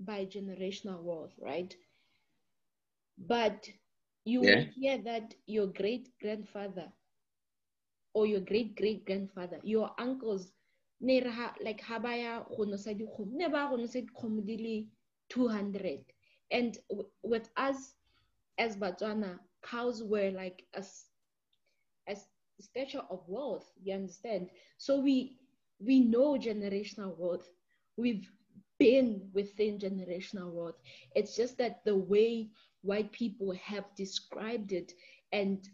[0.00, 1.74] by generational wealth, right?
[3.18, 3.66] But
[4.24, 4.56] you yeah.
[4.56, 6.92] will hear that your great grandfather
[8.14, 10.52] or your great great grandfather, your uncles,
[11.62, 12.44] like habaya
[13.30, 13.58] never
[15.28, 16.04] 200
[16.50, 16.78] and
[17.22, 17.94] with us
[18.58, 20.84] as Botswana cows were like a,
[22.08, 22.16] a
[22.60, 24.50] stature of wealth you understand?
[24.78, 25.38] So we
[25.78, 27.48] we know generational wealth.
[27.96, 28.28] We've
[28.78, 30.76] been within generational wealth.
[31.14, 32.50] It's just that the way
[32.84, 34.92] white people have described it
[35.32, 35.68] and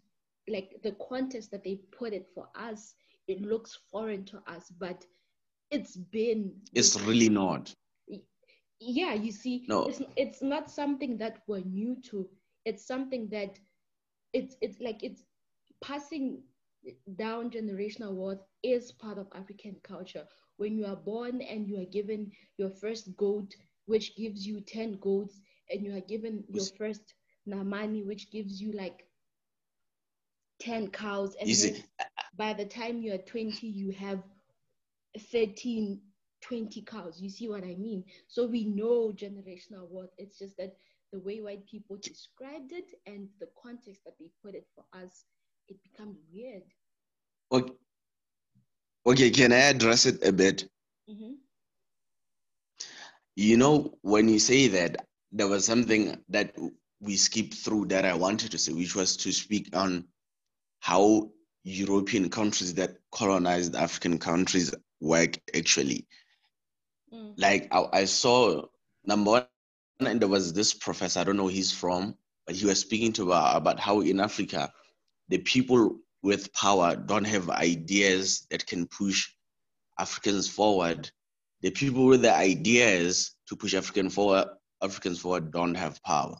[0.49, 2.95] like the context that they put it for us
[3.29, 5.05] it looks foreign to us but
[5.71, 7.73] it's been it's really not.
[8.81, 9.87] Yeah you see no.
[9.87, 12.29] it's, it's not something that we're new to.
[12.65, 13.59] It's something that
[14.33, 15.23] it's it's like it's
[15.83, 16.43] passing
[17.17, 20.25] down generational wealth is part of african culture.
[20.57, 23.55] When you are born and you are given your first goat
[23.87, 27.15] which gives you 10 goats and you are given your first
[27.49, 29.07] namani, which gives you like
[30.61, 31.37] 10 cows.
[31.41, 31.85] And you see,
[32.37, 34.23] by the time you're 20, you have
[35.33, 36.01] 13,
[36.43, 37.21] 20 cows.
[37.21, 38.05] You see what I mean?
[38.29, 40.11] So we know generational wealth.
[40.19, 40.77] It's just that
[41.13, 45.25] the way white people described it and the context that they put it for us,
[45.69, 46.63] it becomes weird.
[47.53, 47.75] Okay,
[49.07, 50.69] okay can I address it a bit?
[51.11, 51.33] Mm-hmm.
[53.37, 56.57] You know, when you say that, there was something that
[57.01, 60.05] we skipped through that I wanted to say, which was to speak on
[60.81, 61.31] how
[61.65, 66.07] European countries that colonized African countries work actually.
[67.13, 67.35] Mm.
[67.37, 68.67] Like I, I saw
[69.05, 69.47] number one,
[70.01, 72.17] and there was this professor, I don't know where he's from,
[72.47, 74.73] but he was speaking to about, about how in Africa,
[75.29, 79.29] the people with power don't have ideas that can push
[79.99, 81.11] Africans forward.
[81.63, 84.49] The people with the ideas to push African forward,
[84.83, 86.37] Africans forward don't have power.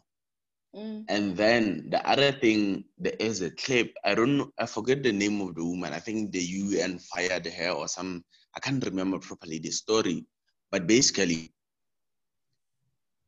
[0.75, 1.05] Mm.
[1.09, 3.93] And then the other thing, there is a clip.
[4.03, 5.93] I don't know, I forget the name of the woman.
[5.93, 8.23] I think the UN fired her or some,
[8.55, 10.25] I can't remember properly the story.
[10.71, 11.51] But basically,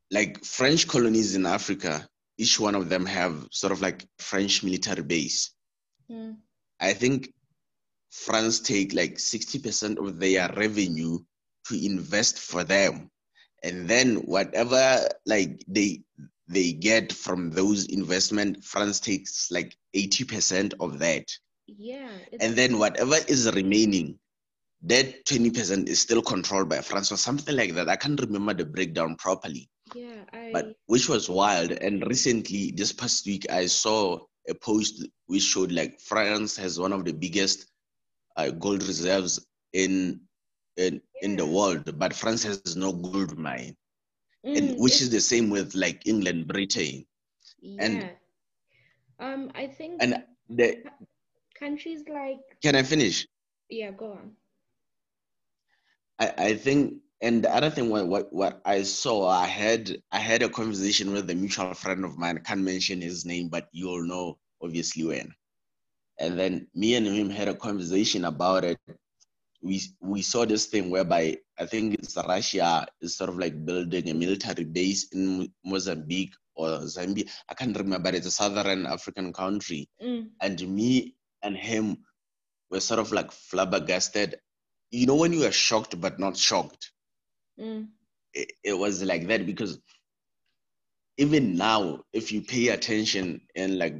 [0.09, 5.03] like French colonies in Africa, each one of them have sort of like French military
[5.03, 5.51] base.
[6.09, 6.37] Mm.
[6.79, 7.33] I think
[8.11, 11.19] France take like 60% of their revenue
[11.67, 13.09] to invest for them.
[13.63, 16.03] And then whatever like they
[16.47, 21.25] they get from those investment, France takes like 80% of that.
[21.67, 22.09] Yeah.
[22.39, 24.19] And then whatever is remaining,
[24.83, 27.89] that 20% is still controlled by France or something like that.
[27.89, 29.69] I can't remember the breakdown properly.
[29.95, 31.71] Yeah, I But which was wild.
[31.71, 36.91] And recently, this past week, I saw a post which showed like France has one
[36.91, 37.71] of the biggest
[38.35, 40.21] uh, gold reserves in
[40.77, 43.75] in, in the world, but France has no gold mine,
[44.45, 47.05] Mm, and which is the same with like England, Britain,
[47.79, 48.09] and-
[49.19, 50.83] Um, I think and the
[51.55, 53.27] countries like can I finish?
[53.69, 54.35] yeah, go on.
[56.19, 60.19] I, I think and the other thing what, what what I saw I had I
[60.19, 63.67] had a conversation with a mutual friend of mine, I can't mention his name, but
[63.71, 65.33] you'll know obviously when.
[66.19, 68.79] And then me and him had a conversation about it.
[69.63, 74.09] We we saw this thing whereby I think it's Russia is sort of like building
[74.09, 77.29] a military base in Mozambique or Zambia.
[77.49, 79.89] I can't remember, but it's a southern African country.
[80.01, 81.97] Mm, And me and him
[82.69, 84.35] were sort of like flabbergasted.
[84.91, 86.91] You know when you are shocked but not shocked?
[87.59, 87.87] mm,
[88.33, 89.79] it, it was like that because
[91.17, 93.95] even now, if you pay attention and like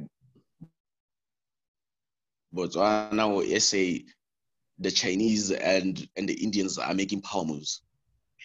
[2.54, 4.00] Botswana or SA,
[4.78, 7.82] the Chinese and and the Indians are making power moves.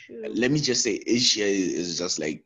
[0.06, 0.24] true.
[0.28, 2.44] Let me just say, Asia is just like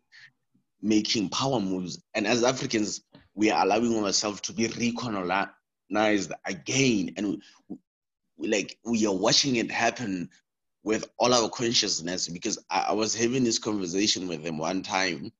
[0.81, 3.01] making power moves, and as Africans,
[3.35, 7.77] we are allowing ourselves to be recolonized again, and we,
[8.37, 10.29] we, like we are watching it happen
[10.83, 12.27] with all our consciousness.
[12.27, 15.31] Because I, I was having this conversation with him one time.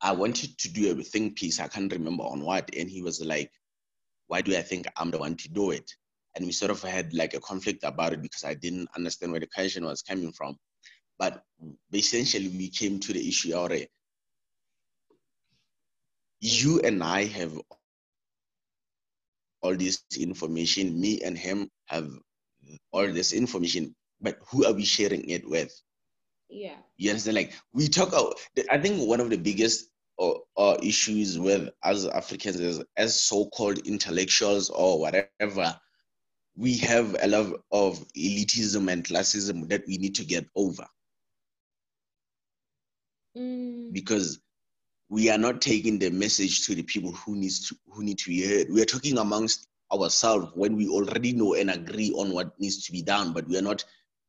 [0.00, 1.60] I wanted to do a think piece.
[1.60, 3.50] I can't remember on what, and he was like,
[4.26, 5.94] "Why do I think I'm the one to do it?"
[6.36, 9.40] And we sort of had like a conflict about it because I didn't understand where
[9.40, 10.56] the question was coming from.
[11.18, 11.42] But
[11.92, 13.88] essentially, we came to the issue already.
[16.40, 17.58] You and I have
[19.62, 21.00] all this information.
[21.00, 22.10] Me and him have
[22.92, 25.72] all this information, but who are we sharing it with?
[26.50, 26.76] Yeah.
[26.96, 27.36] You understand?
[27.36, 28.08] Like we talk.
[28.08, 28.34] About,
[28.70, 33.78] I think one of the biggest or, or issues with us Africans is as so-called
[33.78, 35.78] intellectuals or whatever,
[36.56, 40.86] we have a lot of elitism and classism that we need to get over.
[43.36, 44.40] Mm, because
[45.08, 48.28] we are not taking the message to the people who needs to who need to
[48.28, 48.68] be heard.
[48.70, 52.92] We are talking amongst ourselves when we already know and agree on what needs to
[52.92, 53.84] be done, but we are not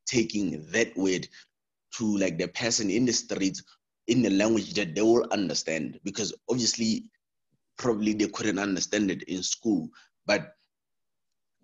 [0.07, 1.28] taking that word
[1.97, 3.63] to like the person in the streets
[4.07, 5.99] in the language that they will understand.
[6.03, 7.09] Because obviously
[7.78, 9.89] probably they couldn't understand it in school
[10.26, 10.55] but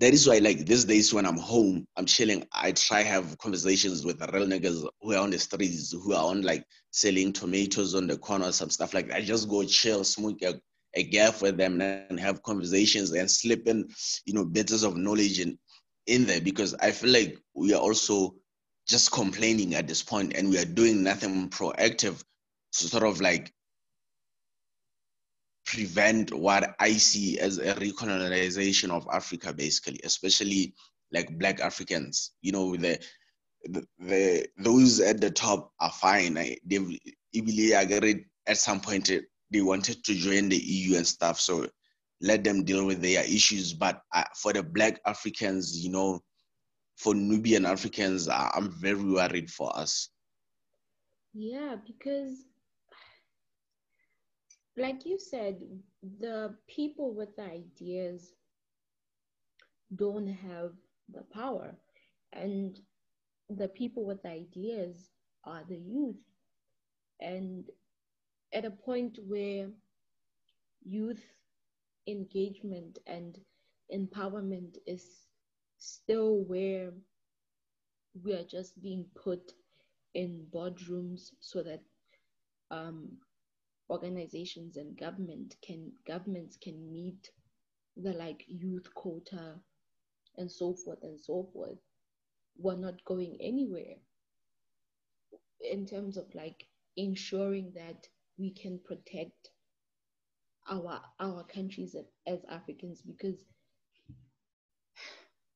[0.01, 4.03] that is why like these days when i'm home i'm chilling i try have conversations
[4.03, 7.93] with the real niggas who are on the streets who are on like selling tomatoes
[7.93, 9.17] on the corner some stuff like that.
[9.17, 10.59] I just go chill smoke a,
[10.95, 13.87] a gaff with them and have conversations and slip in
[14.25, 15.57] you know bits of knowledge in
[16.07, 18.33] in there because i feel like we are also
[18.87, 22.23] just complaining at this point and we are doing nothing proactive
[22.73, 23.53] to sort of like
[25.71, 30.73] prevent what I see as a recolonization of Africa, basically, especially
[31.13, 32.31] like Black Africans.
[32.41, 32.99] You know, the
[33.63, 36.37] the, the those at the top are fine.
[36.37, 36.97] I, they've
[37.33, 39.09] easily agreed at some point
[39.51, 41.39] they wanted to join the EU and stuff.
[41.39, 41.67] So
[42.21, 43.73] let them deal with their issues.
[43.73, 46.21] But uh, for the Black Africans, you know,
[46.97, 50.09] for Nubian Africans, I'm very worried for us.
[51.33, 52.43] Yeah, because
[54.77, 55.61] like you said,
[56.01, 58.33] the people with the ideas
[59.95, 60.73] don't have
[61.09, 61.75] the power.
[62.33, 62.79] And
[63.49, 65.11] the people with the ideas
[65.43, 66.21] are the youth.
[67.19, 67.69] And
[68.53, 69.69] at a point where
[70.83, 71.23] youth
[72.07, 73.39] engagement and
[73.93, 75.27] empowerment is
[75.77, 76.91] still where
[78.23, 79.53] we are just being put
[80.13, 81.81] in boardrooms so that
[82.71, 83.17] um,
[83.91, 87.29] organizations and government can governments can meet
[87.97, 89.55] the like youth quota
[90.37, 91.77] and so forth and so forth.
[92.57, 93.97] We're not going anywhere
[95.59, 96.65] in terms of like
[96.95, 99.49] ensuring that we can protect
[100.69, 101.95] our our countries
[102.27, 103.43] as Africans because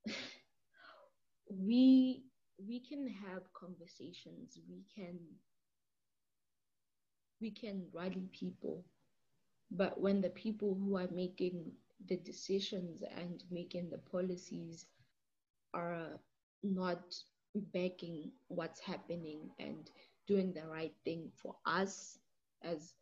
[1.49, 2.23] we
[2.67, 4.59] we can have conversations.
[4.69, 5.19] We can
[7.45, 8.83] we can rally people.
[9.71, 11.71] But when the people who are making
[12.07, 14.87] the decisions and making the policies
[15.75, 16.19] are
[16.63, 17.15] not
[17.71, 19.91] backing what's happening and
[20.27, 22.17] doing the right thing for us
[22.63, 22.95] as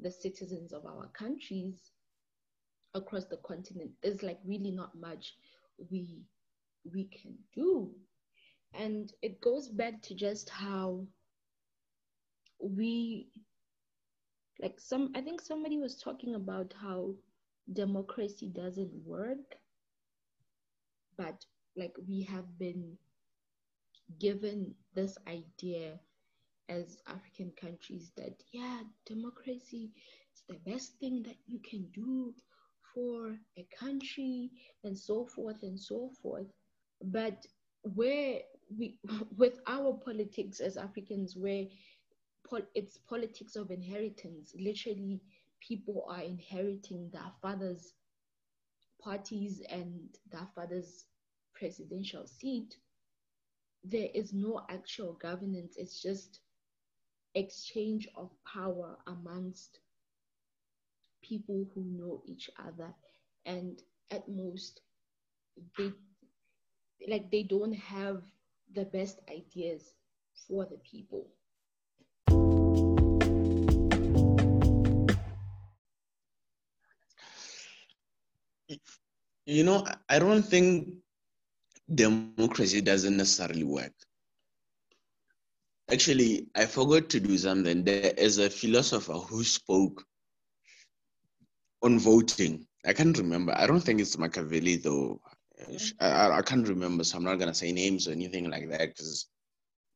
[0.00, 1.92] the citizens of our countries
[2.94, 5.34] across the continent there's like really not much
[5.90, 6.22] we
[6.94, 7.90] we can do.
[8.74, 11.06] And it goes back to just how
[12.60, 13.28] we
[14.62, 17.14] like some i think somebody was talking about how
[17.72, 19.56] democracy doesn't work
[21.16, 21.44] but
[21.76, 22.98] like we have been
[24.18, 25.98] given this idea
[26.68, 29.92] as African countries that yeah, democracy
[30.34, 32.34] is the best thing that you can do
[32.94, 34.50] for a country
[34.84, 36.46] and so forth and so forth.
[37.02, 37.46] But
[37.82, 38.40] where
[38.76, 38.98] we
[39.36, 41.64] with our politics as Africans, where
[42.74, 45.20] it's politics of inheritance, literally
[45.60, 47.94] people are inheriting their father's
[49.02, 51.04] parties and their father's
[51.54, 52.76] presidential seat,
[53.84, 55.76] there is no actual governance.
[55.76, 56.40] It's just
[57.34, 59.78] exchange of power amongst
[61.22, 62.94] people who know each other.
[63.44, 63.80] And
[64.10, 64.80] at most
[65.76, 65.92] they
[67.08, 68.22] like they don't have
[68.74, 69.94] the best ideas
[70.48, 71.26] for the people
[79.46, 80.88] you know i don't think
[81.94, 83.92] democracy doesn't necessarily work
[85.92, 87.84] Actually, I forgot to do something.
[87.84, 90.02] There is a philosopher who spoke
[91.82, 92.66] on voting.
[92.86, 93.52] I can't remember.
[93.54, 95.20] I don't think it's Machiavelli though.
[96.00, 99.28] I, I can't remember, so I'm not gonna say names or anything like that because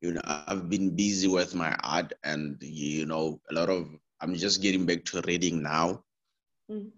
[0.02, 3.88] you know I've been busy with my art and you know a lot of
[4.20, 6.02] I'm just getting back to reading now.
[6.70, 6.90] Mm.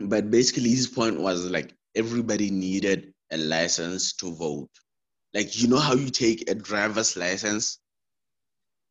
[0.00, 4.70] But basically, his point was like everybody needed a license to vote.
[5.34, 7.80] Like you know how you take a driver's license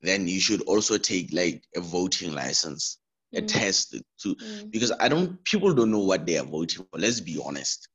[0.05, 2.99] then you should also take like a voting license,
[3.33, 3.39] mm.
[3.39, 4.71] a test to mm.
[4.71, 6.99] because I don't people don't know what they are voting for.
[6.99, 7.87] Let's be honest.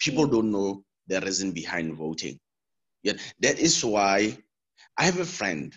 [0.00, 2.38] People don't know the reason behind voting.
[3.02, 4.38] Yeah, that is why
[4.98, 5.74] I have a friend.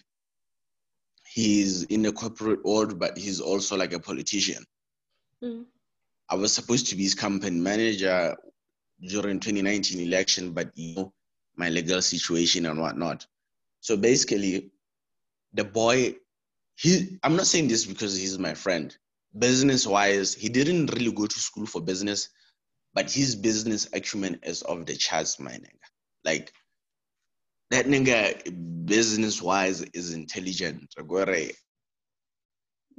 [1.34, 4.63] He's in the corporate world, but he's also like a politician.
[5.43, 5.65] Mm.
[6.30, 8.36] I was supposed to be his campaign manager
[9.01, 11.13] during 2019 election, but you know
[11.55, 13.25] my legal situation and whatnot.
[13.79, 14.71] So basically,
[15.53, 16.15] the boy,
[16.75, 18.95] he I'm not saying this because he's my friend.
[19.37, 22.29] Business wise, he didn't really go to school for business,
[22.93, 25.79] but his business acumen is of the charts, my nigga.
[26.23, 26.53] Like
[27.71, 30.93] that nigga business wise is intelligent.
[30.97, 31.51] I, mm.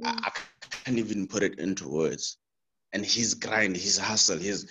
[0.03, 0.31] I
[0.69, 2.37] can't even put it into words.
[2.93, 4.69] And his grind, his hustle, his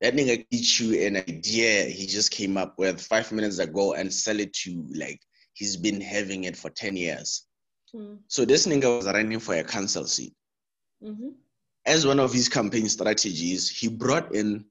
[0.00, 4.12] that nigga teach you an idea he just came up with five minutes ago and
[4.12, 5.20] sell it to you like
[5.54, 7.46] he's been having it for 10 years.
[7.94, 8.18] Mm.
[8.28, 10.34] So this nigga was running for a council seat.
[11.02, 11.30] Mm-hmm.
[11.86, 14.64] As one of his campaign strategies, he brought in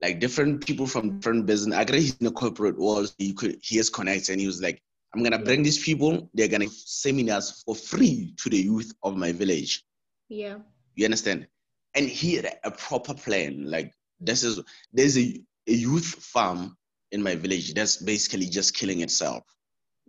[0.00, 1.76] like different people from different business.
[1.76, 3.12] I agree he's in the corporate world.
[3.18, 4.80] He could he has connects and he was like,
[5.14, 9.32] I'm gonna bring these people, they're gonna seminars for free to the youth of my
[9.32, 9.84] village.
[10.28, 10.58] Yeah.
[10.94, 11.46] You understand?
[11.94, 13.68] And he had a proper plan.
[13.68, 14.60] Like this is
[14.92, 16.76] there's a, a youth farm
[17.12, 19.44] in my village that's basically just killing itself.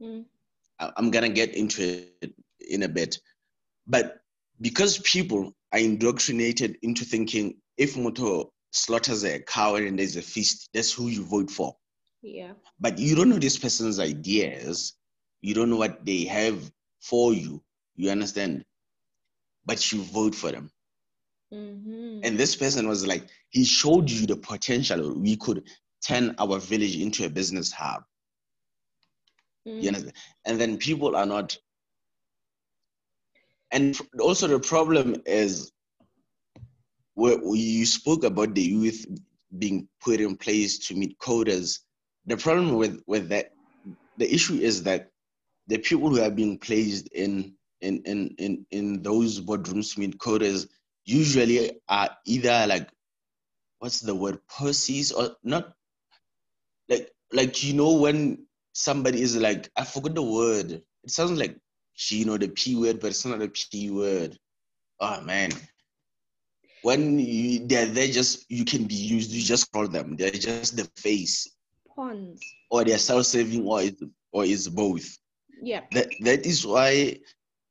[0.02, 0.26] Mm.
[0.80, 3.20] I'm gonna get into it in a bit,
[3.88, 4.22] but
[4.62, 10.70] because people are indoctrinated into thinking if Moto slaughters a cow and there's a feast,
[10.74, 11.76] that's who you vote for.
[12.22, 12.54] Yeah.
[12.80, 14.94] But you don't know this person's ideas.
[15.42, 17.64] You don't know what they have for you.
[17.96, 18.66] You understand?
[19.66, 20.72] But you vote for them.
[21.54, 22.20] Mm-hmm.
[22.24, 25.14] And this person was like, he showed you the potential.
[25.18, 25.64] We could
[26.06, 28.04] turn our village into a business hub.
[29.68, 29.82] Mm.
[29.82, 30.14] You understand?
[30.46, 31.58] And then people are not.
[33.72, 35.72] And also the problem is,
[37.16, 39.06] where you spoke about the youth
[39.58, 41.82] being put in place to meet quotas.
[42.26, 43.52] The problem with with that,
[44.18, 45.10] the issue is that
[45.68, 50.18] the people who are being placed in in in in, in those boardrooms to meet
[50.18, 50.68] quotas
[51.06, 52.90] usually are either like
[53.80, 55.74] what's the word pussies or not
[56.90, 60.82] like like you know when somebody is like I forgot the word.
[61.04, 61.58] It sounds like
[62.10, 64.38] you know the p word, but it's not a p word.
[65.00, 65.52] Oh man,
[66.82, 69.32] when you they're they just you can be used.
[69.32, 70.16] You just call them.
[70.16, 71.48] They're just the face,
[71.96, 72.42] Pawns.
[72.72, 73.98] or they're self-serving, or it,
[74.32, 75.18] or it's both.
[75.62, 75.82] Yeah.
[75.92, 77.20] That that is why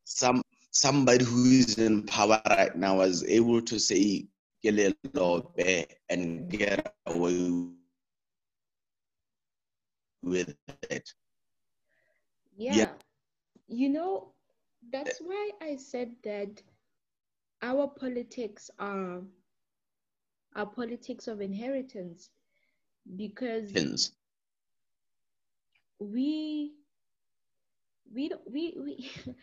[0.05, 4.27] some somebody who is in power right now was able to say
[4.65, 5.53] "Kelelo
[6.09, 7.37] and get away
[10.23, 10.55] with
[10.91, 11.13] it.
[12.57, 12.77] Yeah.
[12.77, 12.93] Yeah.
[13.69, 14.33] You know,
[14.93, 16.63] that's why I said that
[17.63, 19.23] our politics are
[20.55, 22.31] are politics of inheritance
[23.17, 23.79] because
[26.01, 26.75] we
[28.15, 29.11] we don't- we we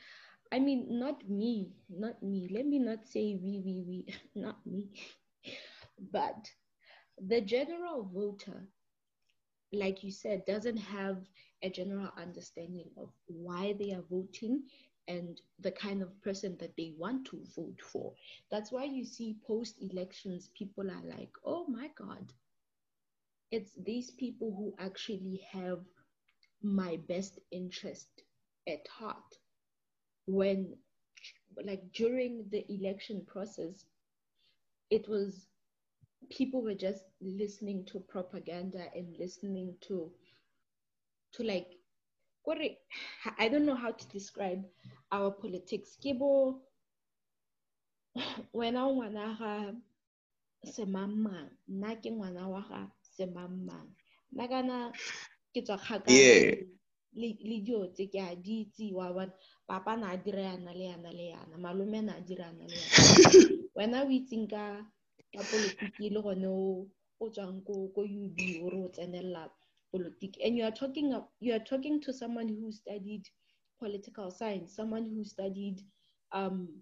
[0.55, 2.47] I mean not me, not me.
[2.49, 4.89] Let me not say we we we not me.
[6.11, 6.49] But
[7.17, 8.69] the general voter
[9.73, 11.17] like you said, doesn't have
[11.61, 14.63] a general understanding of why they are voting
[15.07, 18.13] and the kind of person that they want to vote for.
[18.51, 22.33] That's why you see post elections, people are like, oh my God,
[23.51, 25.79] it's these people who actually have
[26.61, 28.23] my best interest
[28.67, 29.37] at heart.
[30.27, 30.75] When,
[31.63, 33.85] like, during the election process,
[34.89, 35.47] it was
[36.29, 40.11] people were just listening to propaganda and listening to
[41.33, 41.67] to like
[42.43, 42.57] kore
[43.37, 44.63] I don't know how to describe
[45.11, 45.97] our politics.
[46.01, 46.61] Ke bo
[48.53, 49.53] wena o ngwana ga
[50.65, 53.87] semangmang nna ke ngwana wa ga semangmang
[54.31, 54.77] nna kana
[55.53, 56.31] ke tswa kgakala
[57.15, 59.33] le le dio tse ke a di itse wa bona
[59.67, 62.75] papa na a dira yana le yana le yana malome na a dira yana le
[62.75, 64.85] yana wena o itseng ka
[65.33, 66.87] ka politiki le gone o
[67.19, 69.49] o tswang ko ko UB o re o tsenelela
[69.91, 73.23] politiki and you are talking you are talking to someone who studied
[73.79, 75.81] political science someone who studied
[76.31, 76.81] um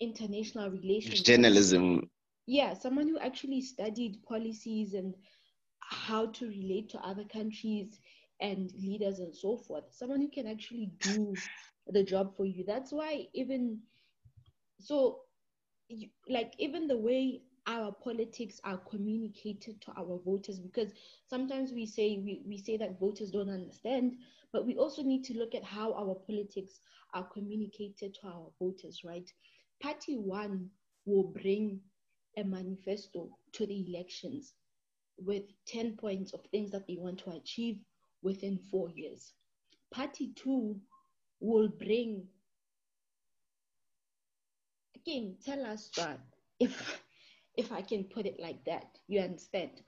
[0.00, 1.22] international relations.
[1.22, 2.10] Journalism.
[2.46, 5.14] yeah someone who actually studied policies and
[5.80, 7.98] how to relate to other countries
[8.40, 9.84] and leaders and so forth.
[9.90, 11.34] Someone who can actually do
[11.88, 13.78] the job for you that's why even
[14.78, 15.20] so
[15.88, 20.92] you, like even the way our politics are communicated to our voters because
[21.26, 24.14] sometimes we say we, we say that voters don't understand
[24.52, 26.80] but we also need to look at how our politics
[27.14, 29.32] are communicated to our voters right
[29.82, 30.68] party one
[31.04, 31.80] will bring
[32.36, 34.54] a manifesto to the elections
[35.18, 37.78] with 10 points of things that they want to achieve
[38.22, 39.32] within four years.
[39.92, 40.76] Party two
[41.40, 42.28] will bring,
[44.94, 46.20] again, tell us that
[46.58, 47.02] if
[47.56, 49.82] if I can put it like that, you understand.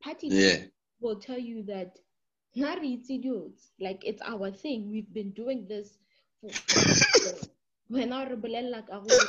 [0.00, 0.66] Party Yeah.
[1.00, 1.98] will tell you that
[2.54, 4.90] "Nari it's idiots, like it's our thing.
[4.90, 5.98] We've been doing this
[6.40, 6.58] for
[7.88, 9.28] when our bolela ka gore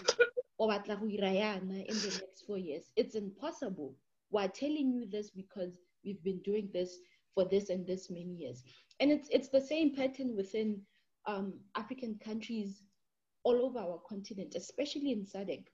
[0.59, 2.91] o batla go ira yana in the next four years.
[2.95, 3.95] It's impossible.
[4.31, 6.99] We're telling you this because we've been doing this
[7.33, 8.63] for this and this many years.
[8.99, 10.81] And it's it's the same pattern within
[11.27, 12.81] um, African countries
[13.43, 15.65] all over our continent, especially in SADC,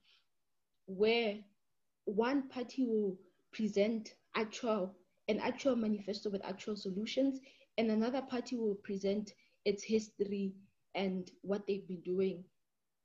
[0.87, 1.37] where
[2.05, 3.17] one party will
[3.53, 4.95] present actual
[5.29, 7.39] an actual manifesto with actual solutions,
[7.77, 9.31] and another party will present
[9.63, 10.51] its history
[10.95, 12.43] and what they've been doing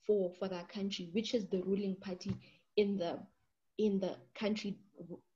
[0.05, 2.35] for for that country, which is the ruling party
[2.77, 3.19] in the
[3.79, 4.77] in the country.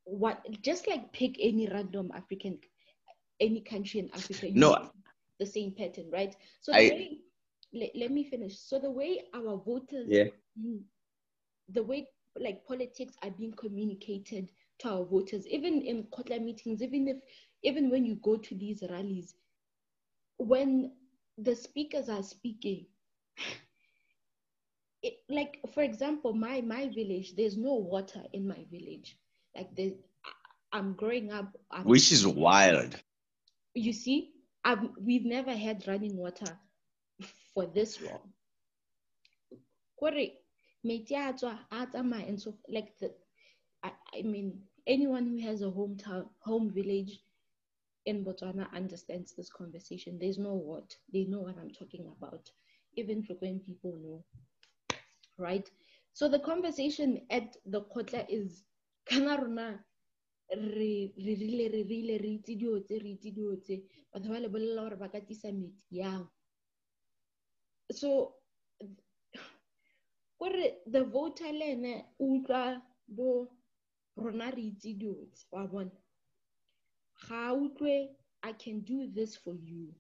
[0.05, 2.59] What just like pick any random African
[3.41, 4.91] any country in Africa, No.
[5.43, 6.37] The same pattern, right?
[6.61, 7.21] So I- way
[7.73, 8.59] let, let me finish.
[8.59, 10.31] So the way our voters Yeah.
[11.69, 17.09] The way like politics are being communicated to our voters, even in Kotla meetings, even
[17.09, 17.17] if
[17.63, 19.35] even when you go to these rallies,
[20.39, 20.93] when
[21.39, 22.87] the speakers are speaking,
[25.03, 29.19] it, like for example, my my village, there's no water in my village.
[29.57, 29.97] Like the,
[30.73, 31.57] I'm growing up.
[31.71, 33.01] I'm, Which is wild.
[33.75, 34.33] you see,
[35.01, 36.59] We've never had running water
[37.55, 38.33] for this long.
[39.99, 40.29] Kore,
[40.85, 43.13] metsi a tswa, a tsamaya and so like the,
[43.83, 47.21] I, I mean, anyone who has a hometown, home village
[48.07, 50.19] in Botswana understands this conversation.
[50.19, 52.51] There's no what they know what I'm talking about.
[52.97, 54.25] Even frequent people know,
[55.39, 55.69] right?
[56.13, 58.65] So the conversation at the kotla is
[59.07, 59.39] kana
[60.57, 63.83] re rile re rile re itse dio tse re itse dio tse
[64.13, 66.29] batho ba le gore ba ka tisa metsi yang
[67.93, 68.35] so
[70.39, 73.49] kore the voter le ene o utlwa bo
[74.17, 75.91] rona re itse dio tse wa bona
[77.29, 79.95] ga utlwe i can do this for you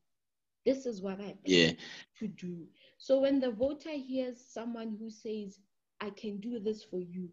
[0.65, 1.73] this is what i Yeah.
[2.19, 2.69] to do.
[2.99, 5.59] So when the voter hears someone who says,
[6.01, 7.29] I can do this for you,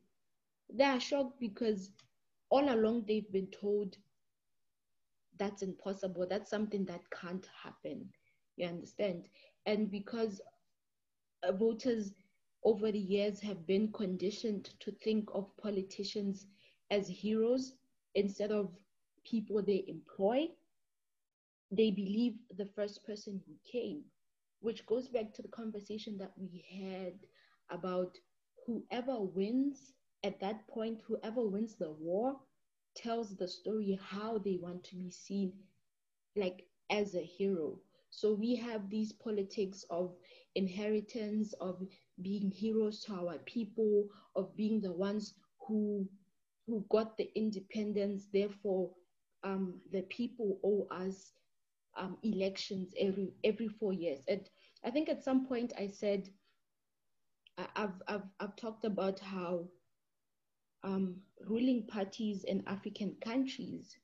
[0.74, 1.92] they are shocked because
[2.50, 3.98] all along they've been told
[5.38, 6.26] that's impossible.
[6.30, 8.10] That's something that can't happen.
[8.58, 9.28] You understand?
[9.66, 10.42] And because
[11.44, 12.14] uh, voters
[12.64, 16.48] over the years have been conditioned to think of politicians
[16.90, 17.74] as heroes
[18.16, 18.72] instead of
[19.24, 20.48] people they employ,
[21.72, 24.04] they believe the first person who came,
[24.62, 27.14] which goes back to the conversation that we had
[27.70, 28.18] about
[28.66, 29.94] whoever wins
[30.24, 32.40] at that point, whoever wins the war,
[32.96, 35.54] tells the story how they want to be seen,
[36.36, 37.80] like as a hero.
[38.12, 40.16] So we have these politics of
[40.56, 41.88] inheritance, of
[42.22, 45.36] being heroes to our people, of being the ones
[45.68, 46.08] who
[46.68, 48.28] who got the independence.
[48.32, 48.92] Therefore,
[49.44, 51.34] um, the people owe us
[51.98, 54.24] um, elections every every four years.
[54.28, 54.50] And
[54.84, 56.30] I think at some point I said
[57.76, 59.70] I've I've I've talked about how
[60.84, 61.16] um,
[61.48, 63.98] ruling parties in African countries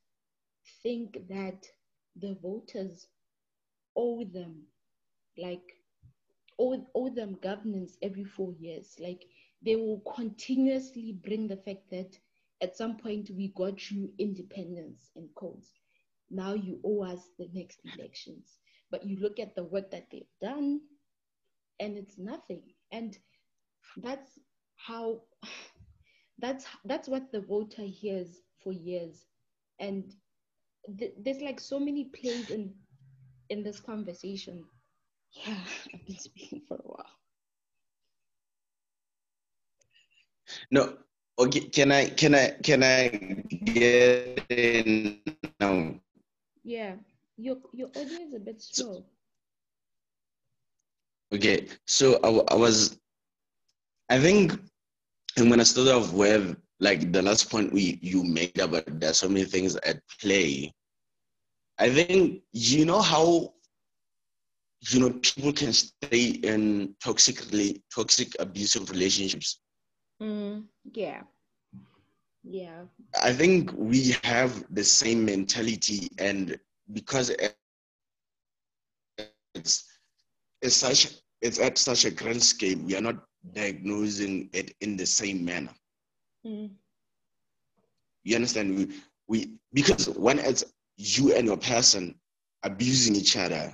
[0.84, 1.68] think that
[2.16, 3.08] the voters
[3.96, 4.64] owe them
[5.38, 5.78] like
[6.60, 8.96] owe, owe them governance every four years.
[9.00, 9.26] Like
[9.64, 12.18] they will continuously bring the fact that
[12.62, 15.72] at some point we got you independence in codes.
[16.30, 18.60] Now you owe us the next elections.
[18.92, 20.82] But you look at the work that they've done
[21.80, 22.62] and it's nothing.
[22.92, 23.18] And
[23.98, 24.40] that's
[24.78, 25.22] how
[26.40, 29.26] that's that's what the voter hears for years.
[29.80, 30.14] And
[30.98, 32.74] th- there's like so many plays in
[33.50, 34.66] in this conversation.
[35.32, 35.58] Yeah,
[35.94, 37.18] I've been speaking for a while.
[40.72, 40.98] No.
[41.38, 41.62] Oh, okay.
[41.70, 43.10] Can I can I can I
[43.64, 45.22] get in
[45.60, 46.00] now?
[46.64, 46.98] Yeah,
[47.38, 49.06] your your audio is a bit slow.
[51.34, 51.68] Okay.
[51.86, 53.00] So I, I was,
[54.10, 54.54] I think,
[55.38, 59.28] I'm gonna start off with like the last point we you made about there's so
[59.30, 60.74] many things at play.
[61.80, 63.54] I think you know how
[64.90, 67.38] you know people can stay in toxic
[67.94, 69.60] toxic abusive relationships.
[70.22, 71.24] Mm, yeah,
[72.44, 72.86] yeah.
[73.22, 76.58] I think we have the same mentality, and
[76.94, 77.84] because it's
[80.62, 81.08] it's such
[81.42, 85.74] it's at such a grand scale, we are not diagnosing it in the same manner.
[86.46, 86.76] Mm,
[88.24, 88.78] You understand?
[88.78, 88.88] We,
[89.28, 90.64] we because when it's
[90.98, 92.16] you and your person
[92.64, 93.74] abusing each other,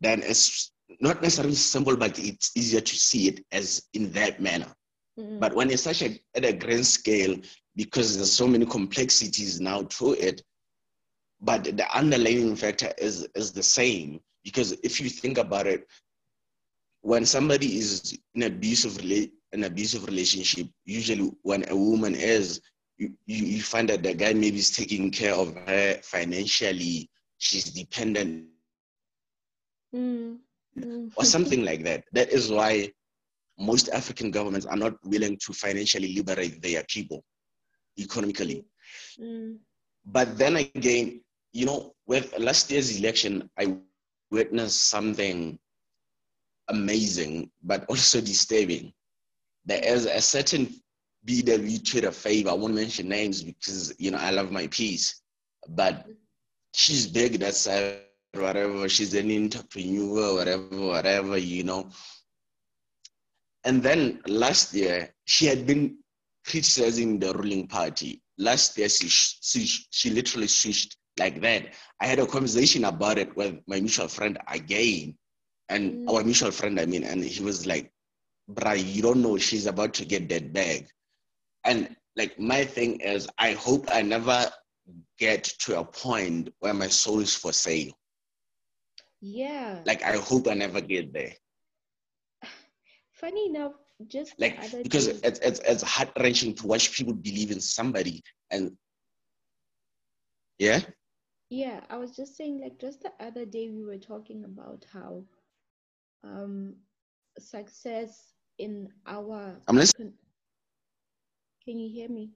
[0.00, 4.72] then it's not necessarily simple, but it's easier to see it as in that manner.
[5.18, 7.36] mm, But when it's such a at a grand scale,
[7.76, 10.42] because there's so many complexities now to it,
[11.40, 14.20] but the underlying factor is is the same.
[14.44, 15.86] Because if you think about it,
[17.04, 22.60] when somebody is in abusive rela- an abusive relationship, usually when a woman is,
[22.98, 27.64] you, you, you find that the guy maybe is taking care of her financially, she's
[27.72, 28.46] dependent
[29.94, 30.38] mm,
[30.76, 31.10] mm.
[31.16, 32.04] or something like that.
[32.12, 32.90] That is why
[33.58, 37.24] most African governments are not willing to financially liberate their people
[37.98, 38.64] economically.
[39.18, 39.58] Mm,
[40.20, 41.20] But then again,
[41.52, 43.76] you know, with last year's election, I
[44.30, 45.58] witnessed something
[46.68, 48.92] amazing, but also disturbing.
[49.64, 50.74] There is a certain
[51.26, 52.50] BW Twitter favor.
[52.50, 55.22] I won't mention names because you know I love my peace,
[55.68, 56.06] but
[56.74, 57.38] she's big.
[57.38, 57.96] That's uh,
[58.34, 58.88] whatever.
[58.88, 61.38] She's an entrepreneur, whatever, whatever.
[61.38, 61.88] You know.
[63.64, 65.96] And then last year, she had been
[66.46, 68.20] criticizing the ruling party.
[68.36, 71.72] Last year, she, she, she literally switched like that.
[72.00, 75.16] I had a conversation about it with my mutual friend again.
[75.68, 76.08] And Mm.
[76.08, 77.92] our mutual friend, I mean, and he was like,
[78.50, 80.88] bruh, you don't know she's about to get that bag.
[81.64, 84.50] And like my thing is, I hope I never
[85.18, 87.92] get to a point where my soul is for sale.
[89.20, 89.84] Yeah.
[89.86, 91.32] Like I hope I never get there.
[93.12, 93.74] Funny enough,
[94.06, 98.76] just like because it's it's it's heart wrenching to watch people believe in somebody and
[100.58, 100.80] yeah.
[101.50, 105.24] Yeah, I was just saying like just the other day we were talking about how
[106.24, 106.76] um
[107.38, 110.14] success in our I'm listening.
[111.64, 112.32] Can you hear me?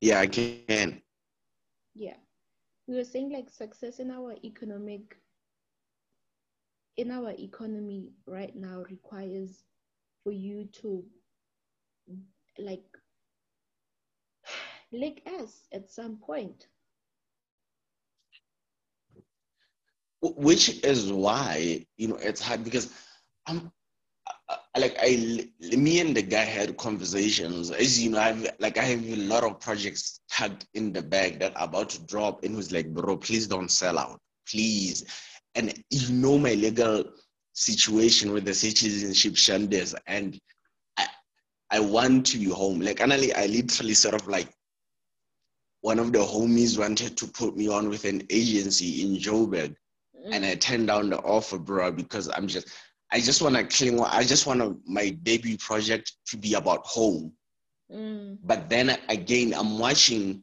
[0.00, 0.74] Yeah, I can.
[1.94, 2.16] Yeah.
[2.86, 5.18] We were saying like success in our economic
[6.96, 9.64] in our economy right now requires
[10.22, 11.04] for you to
[12.58, 12.98] like
[14.92, 16.68] lick us at some point.
[20.22, 22.92] Which is why, you know, it's hard because
[23.46, 23.72] I'm
[24.76, 27.70] like I, me and the guy had conversations.
[27.70, 31.40] As you know, I've like I have a lot of projects tucked in the bag
[31.40, 35.04] that are about to drop, and was like, bro, please don't sell out, please.
[35.54, 37.04] And you know my legal
[37.52, 40.38] situation with the citizenship shandes, and
[40.96, 41.06] I,
[41.70, 42.80] I want to be home.
[42.80, 44.48] Like, finally, I literally sort of like
[45.82, 49.74] one of the homies wanted to put me on with an agency in Joburg,
[50.26, 50.32] mm.
[50.32, 52.68] and I turned down the offer, bro, because I'm just
[53.12, 54.00] I just want to cling.
[54.00, 57.32] I just want my debut project to be about home.
[57.92, 58.38] Mm.
[58.42, 60.42] But then again, I'm watching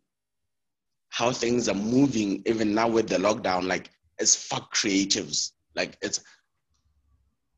[1.10, 3.68] how things are moving even now with the lockdown.
[3.68, 5.54] Like it's fuck creatives.
[5.76, 6.22] Like it's,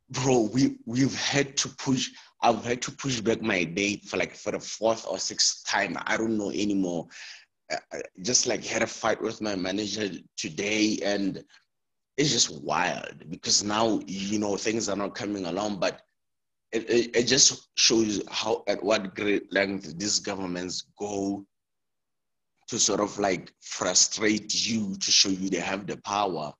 [0.09, 0.49] bro.
[0.53, 2.09] We we've had to push.
[2.41, 5.97] I've had to push back my date for like for the fourth or sixth time.
[6.05, 7.07] I don't know anymore.
[7.69, 11.43] I just like had a fight with my manager today and
[12.17, 16.01] it's just wild because now you know things are not coming along but
[16.71, 21.45] it, it, it just shows how at what great length these governments go
[22.67, 26.53] to sort of like frustrate you to show you they have the power.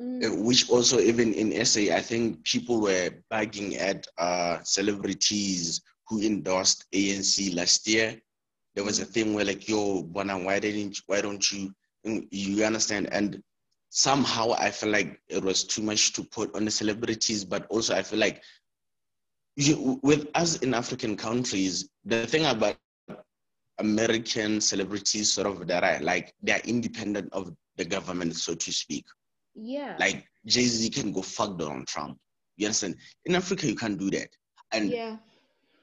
[0.00, 0.44] Mm.
[0.44, 6.86] which also even in sa i think people were bagging at uh, celebrities who endorsed
[6.94, 8.20] anc last year.
[8.74, 11.74] There was a thing where like yo Bonang, why didn't why don't you
[12.30, 13.08] you understand?
[13.12, 13.42] And
[13.90, 17.94] somehow I feel like it was too much to put on the celebrities, but also
[17.94, 18.42] I feel like
[19.56, 22.76] you, with us in African countries, the thing about
[23.78, 29.04] American celebrities sort of that I like, they're independent of the government, so to speak.
[29.54, 29.96] Yeah.
[29.98, 32.18] Like Jay Z can go fuck Donald Trump.
[32.56, 32.96] You understand?
[33.24, 34.28] In Africa, you can't do that.
[34.72, 35.16] And yeah.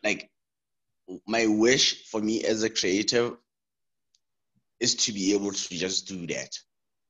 [0.03, 0.29] like
[1.27, 3.37] my wish for me as a creative
[4.79, 6.49] is to be able to just do that.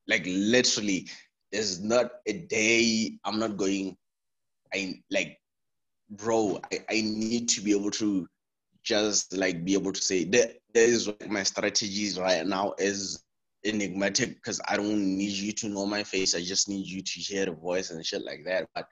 [0.08, 1.08] Like literally,
[1.52, 3.96] there's not a day I'm not going.
[4.74, 5.38] I like,
[6.10, 6.60] bro.
[6.72, 8.26] I, I need to be able to
[8.82, 13.24] just like be able to say that there is like my strategies right now is
[13.64, 16.34] enigmatic because I don't need you to know my face.
[16.34, 18.68] I just need you to hear the voice and shit like that.
[18.74, 18.86] But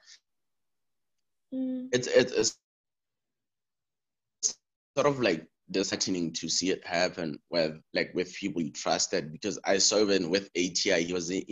[1.55, 1.89] mm.
[1.93, 2.59] it's, it's it's
[4.97, 9.33] sort of like disheartening to see it happen with like with people you trusted.
[9.33, 11.43] Because I saw even with ATI he was in,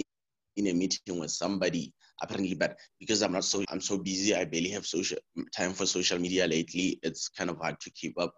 [0.57, 1.93] in a meeting with somebody
[2.23, 2.55] apparently.
[2.55, 5.19] But because I'm not so I'm so busy I barely have social
[5.57, 8.35] time for social media lately it's kind of hard to keep up.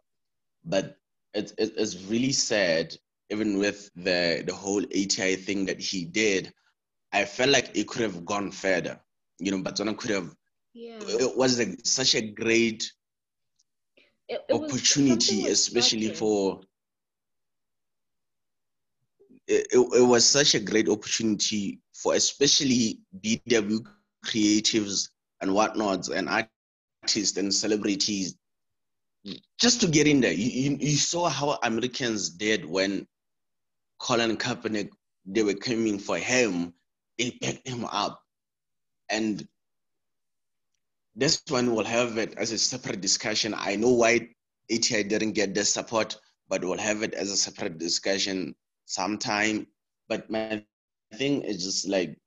[0.64, 0.97] But
[1.35, 2.95] it's it's really sad
[3.31, 6.53] even with the the whole ATI thing that he did
[7.12, 9.01] I felt like it could have gone further.
[9.39, 10.35] You know but could have
[10.75, 10.99] yeah.
[11.01, 12.85] it was a, such a great
[14.29, 16.61] it, it opportunity, especially for
[19.47, 23.87] it, it, was such a great opportunity for especially BW
[24.25, 25.11] creatives
[25.41, 28.37] and whatnots and artists and celebrities
[29.59, 30.33] just to get in there.
[30.33, 33.07] You, you, you saw how Americans did when
[33.99, 34.91] Colin Kaepernick,
[35.27, 36.75] they were coming for him,
[37.18, 38.22] they backed him up.
[39.11, 39.47] And
[41.17, 43.55] this one will have it as a separate discussion.
[43.57, 44.29] I know why
[44.73, 46.17] ATI didn't get the support,
[46.49, 48.55] but we'll have it as a separate discussion
[48.87, 49.67] sometime.
[50.09, 50.65] But my
[51.15, 52.19] thing is just like,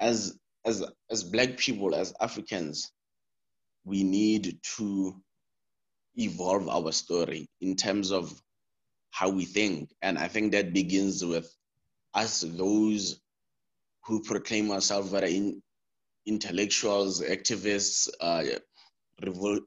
[0.00, 2.92] as as as black people, as Africans,
[3.84, 5.14] we need to
[6.16, 8.40] evolve our story in terms of
[9.10, 11.54] how we think, and I think that begins with
[12.14, 13.20] us, those
[14.04, 15.62] who proclaim ourselves very in,
[16.26, 18.44] intellectuals, activists, uh,
[19.22, 19.66] revol-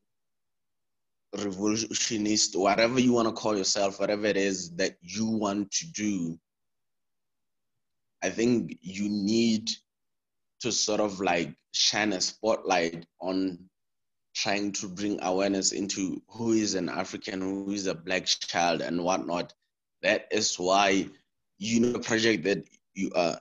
[1.38, 6.40] revolutionist, whatever you want to call yourself, whatever it is that you want to do,
[8.24, 9.70] I think you need
[10.62, 13.60] to sort of like shine a spotlight on
[14.36, 19.04] trying to bring awareness into who is an African, who is a black child, and
[19.04, 19.54] whatnot.
[20.02, 21.08] That is why
[21.58, 23.40] you know project that you are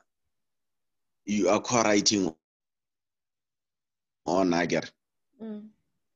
[1.27, 2.35] you are co-writing
[4.27, 4.83] on Nagar.
[5.43, 5.69] Mm.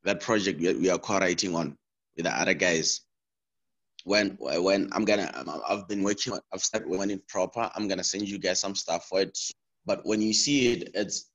[0.04, 1.76] That project we are co-writing on
[2.16, 3.00] with the other guys.
[4.04, 5.30] When when I'm gonna
[5.68, 7.70] I've been working I've started when it proper.
[7.74, 9.38] I'm gonna send you guys some stuff for it.
[9.84, 11.30] But when you see it, it's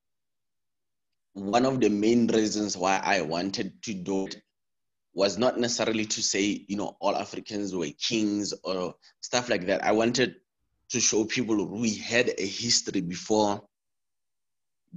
[1.34, 4.42] one of the main reasons why I wanted to do it
[5.14, 9.84] was not necessarily to say, you know, all Africans were kings or stuff like that.
[9.84, 10.36] I wanted
[10.90, 13.62] to show people we had a history before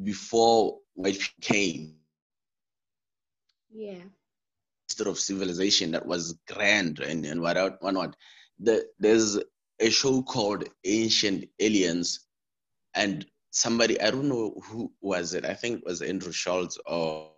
[0.03, 1.95] before white came.
[3.73, 4.03] Yeah.
[4.89, 8.17] History of civilization that was grand and, and what whatnot.
[8.59, 9.39] The, there's
[9.81, 12.27] a show called Ancient Aliens,
[12.95, 15.45] and somebody I don't know who was it.
[15.45, 17.31] I think it was Andrew Schulz or,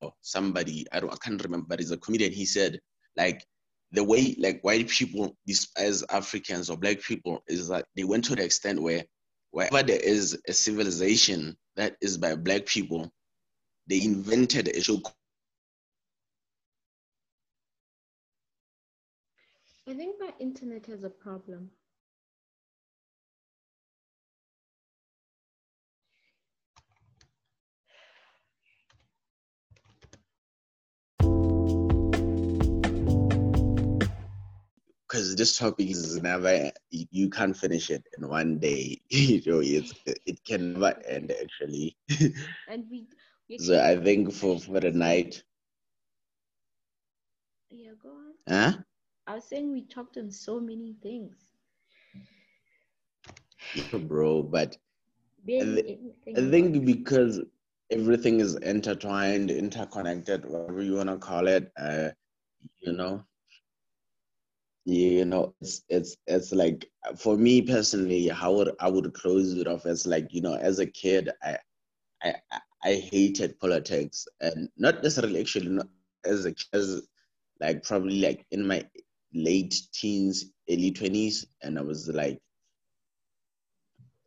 [0.00, 2.32] or somebody I don't I can't remember, but he's a comedian.
[2.32, 2.80] He said
[3.16, 3.44] like
[3.92, 8.34] the way like white people despise Africans or black people is that they went to
[8.36, 9.04] the extent where
[9.50, 13.10] wherever there is a civilization that is by black people,
[13.86, 15.00] they invented a show.
[19.88, 21.70] I think my internet has a problem.
[35.08, 39.00] Because this topic is never you can't finish it in one day.
[39.10, 39.94] You know it's
[40.26, 41.96] it can never end actually.
[42.66, 43.06] And we,
[43.48, 45.42] we so i think for for the night
[47.70, 48.34] yeah go on.
[48.48, 48.72] Huh?
[49.26, 51.52] I was saying we talked on so many things.
[53.74, 54.76] Yeah, bro but
[55.60, 55.98] I, th-
[56.36, 57.40] I think because
[57.90, 62.10] everything is intertwined interconnected whatever you want to call it uh,
[62.80, 63.24] you know
[64.88, 69.66] you know it's it's it's like for me personally how would i would close it
[69.66, 71.56] off as like you know as a kid i
[72.22, 72.34] i
[72.84, 75.88] i hated politics and not necessarily actually not
[76.24, 77.02] as a as
[77.60, 78.82] like probably like in my
[79.34, 82.38] late teens early 20s and i was like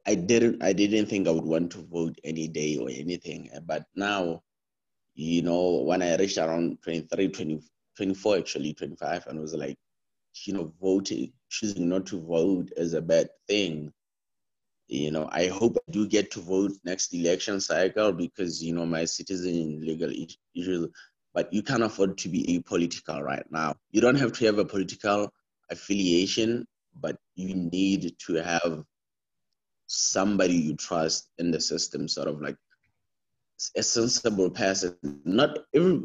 [0.06, 3.50] i didn't i didn't think i would want to vote any day or anything.
[3.66, 4.42] But now
[5.16, 7.62] you know when i reached around 23 20,
[7.98, 9.78] 24 actually 25 and was like
[10.46, 13.92] you know, voting, choosing not to vote is a bad thing.
[14.88, 18.86] You know, I hope I do get to vote next election cycle because, you know,
[18.86, 20.90] my citizen legal issues,
[21.34, 23.76] but you can't afford to be apolitical right now.
[23.92, 25.32] You don't have to have a political
[25.70, 26.68] affiliation,
[27.00, 28.84] but you need to have
[29.88, 32.58] somebody you trust in the system, sort of like
[33.78, 34.98] a sensible person.
[35.24, 36.02] Not every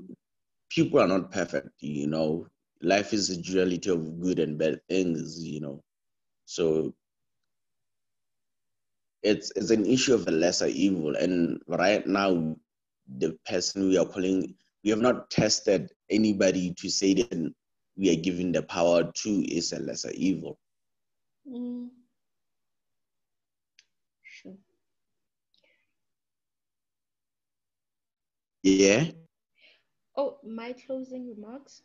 [0.70, 2.47] people are not perfect, you know
[2.83, 5.83] life is a duality of good and bad things, you know.
[6.45, 6.95] So
[9.22, 11.16] it's it's an issue of a lesser evil.
[11.16, 12.57] And right now,
[13.18, 14.55] the person we are calling,
[14.85, 17.53] we have not tested anybody to say that
[17.97, 20.59] we are giving the power to is a lesser evil.
[21.51, 21.89] Mm.
[24.22, 24.55] Sure.
[28.62, 29.05] Yeah.
[30.16, 31.83] Oh, my closing remarks.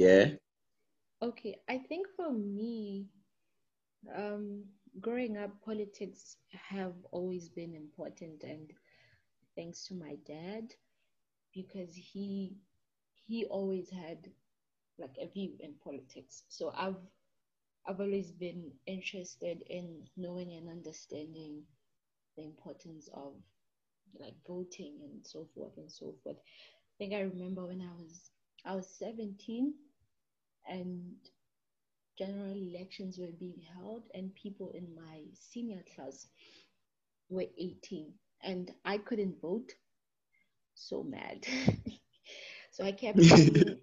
[0.00, 0.38] Yeah.
[1.22, 3.08] Okay, I think for me,
[4.14, 4.64] um,
[5.00, 6.36] growing up, politics
[6.70, 8.72] have always been important, and
[9.56, 10.74] thanks to my dad,
[11.52, 12.56] because he
[13.26, 14.28] he always had
[14.98, 16.44] like a view in politics.
[16.48, 16.96] So I've
[17.86, 21.64] I've always been interested in knowing and understanding
[22.36, 23.34] the importance of
[24.18, 26.38] like voting and so forth and so forth.
[26.38, 28.30] I think I remember when I was
[28.64, 29.74] I was 17
[30.68, 31.14] and
[32.18, 36.28] general elections were being held and people in my senior class
[37.28, 39.72] were 18 and I couldn't vote.
[40.74, 41.46] So mad.
[42.70, 43.78] so I kept telling,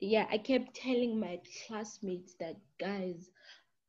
[0.00, 3.30] yeah, I kept telling my classmates that guys,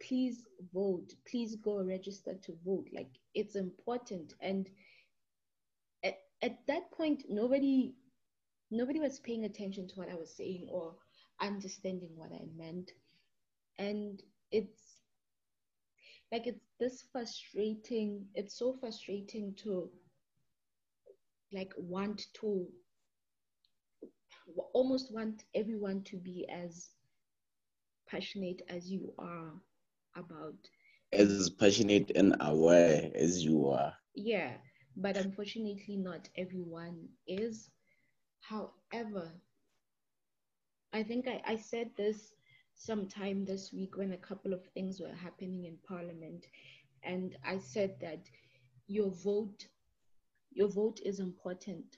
[0.01, 2.87] please vote, please go register to vote.
[2.93, 4.33] Like it's important.
[4.41, 4.69] And
[6.03, 7.95] at, at that point nobody
[8.71, 10.95] nobody was paying attention to what I was saying or
[11.41, 12.91] understanding what I meant.
[13.77, 14.21] And
[14.51, 15.01] it's
[16.31, 19.89] like it's this frustrating, it's so frustrating to
[21.51, 22.67] like want to
[24.73, 26.89] almost want everyone to be as
[28.07, 29.53] passionate as you are
[30.15, 30.69] about
[31.13, 34.53] as passionate and aware as you are yeah
[34.95, 37.69] but unfortunately, not everyone is.
[38.41, 39.31] However,
[40.95, 42.31] I think I, I said this
[42.73, 46.45] sometime this week when a couple of things were happening in Parliament,
[47.03, 48.21] and I said that
[48.87, 49.67] your vote,
[50.53, 51.97] your vote is important.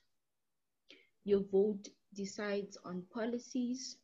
[1.25, 3.97] Your vote decides on policies.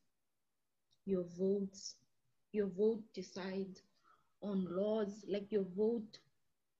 [1.05, 1.95] Your votes,
[2.51, 3.81] your vote decides
[4.43, 5.25] on laws.
[5.27, 6.19] Like your vote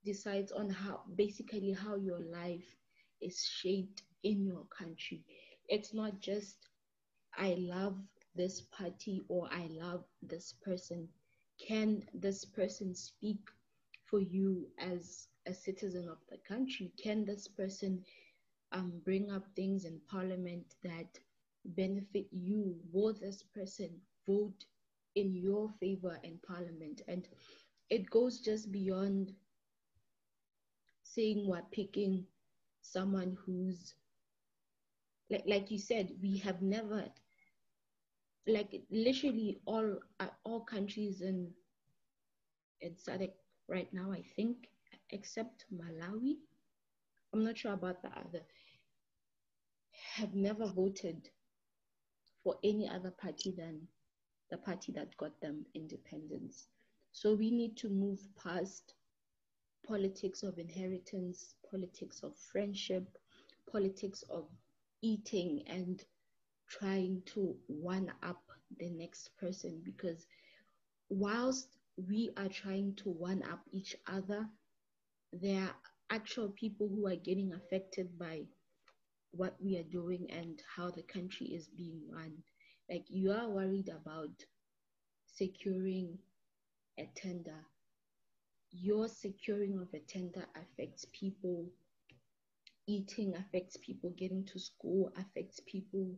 [0.06, 2.76] decides on how basically how your life
[3.22, 5.24] is shaped in your country.
[5.68, 6.58] It's not just
[7.38, 7.98] I love
[8.36, 11.10] this party or I love this person.
[11.60, 13.40] Can this person speak
[14.06, 16.92] for you as a citizen of the country?
[17.02, 18.04] Can this person
[18.72, 21.20] um, bring up things in parliament that
[21.66, 22.80] benefit you?
[22.92, 24.66] Will this person vote
[25.16, 27.02] in your favor in parliament?
[27.08, 27.28] And
[27.90, 29.34] it goes just beyond
[31.04, 32.26] saying we're picking
[32.82, 33.94] someone who's
[35.30, 37.06] like like you said, we have never
[38.48, 41.54] like literally all uh, all countries in
[42.82, 43.34] in SADC
[43.68, 44.70] right now, I think,
[45.10, 46.38] except Malawi.
[47.34, 48.42] I'm not sure about the other.
[50.16, 51.30] Have never voted
[52.44, 53.88] for any other party than
[54.50, 56.68] the party that got them independence.
[57.12, 58.96] So we need to move past
[59.86, 63.18] politics of inheritance, politics of friendship,
[63.72, 64.48] politics of
[65.02, 66.04] eating and
[66.80, 68.42] trying to one up
[68.80, 70.26] the next person because
[71.10, 71.68] whilst
[72.10, 74.48] we are trying to one up each other,
[75.34, 75.76] there are
[76.10, 78.44] actual people who are getting affected by
[79.32, 82.34] what we are doing and how the country is being run.
[82.90, 84.32] Like you are worried about
[85.28, 86.18] securing
[87.00, 87.66] a tender.
[88.72, 91.70] Your securing of a tender affects people
[92.88, 96.18] eating, affects people getting to school, affects people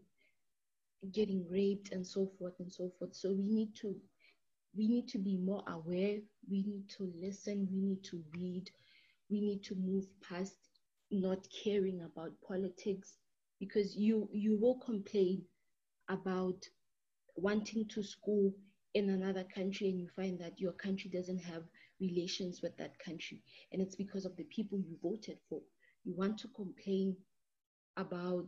[1.13, 3.15] getting raped and so forth and so forth.
[3.15, 3.95] So we need to
[4.77, 8.69] we need to be more aware, we need to listen, we need to read,
[9.29, 10.57] we need to move past
[11.11, 13.17] not caring about politics
[13.59, 15.43] because you you will complain
[16.09, 16.67] about
[17.35, 18.53] wanting to school
[18.93, 21.63] in another country and you find that your country doesn't have
[21.99, 23.41] relations with that country.
[23.71, 25.61] And it's because of the people you voted for.
[26.03, 27.17] You want to complain
[27.97, 28.47] about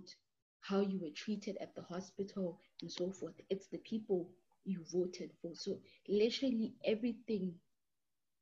[0.61, 3.35] how you were treated at the hospital and so forth.
[3.49, 4.29] It's the people
[4.65, 5.53] you voted for.
[5.55, 7.55] So literally everything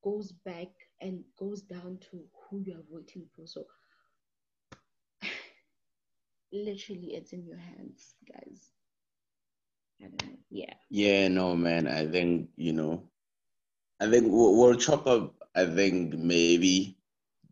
[0.04, 0.70] goes back
[1.02, 3.46] and goes down to who you are voting for.
[3.48, 3.66] So
[6.52, 8.72] literally it's in your hands, guys.
[10.50, 10.74] Yeah.
[10.90, 11.88] Yeah, no, man.
[11.88, 13.04] I think, you know,
[14.00, 16.98] I think we'll, we'll chop up, I think maybe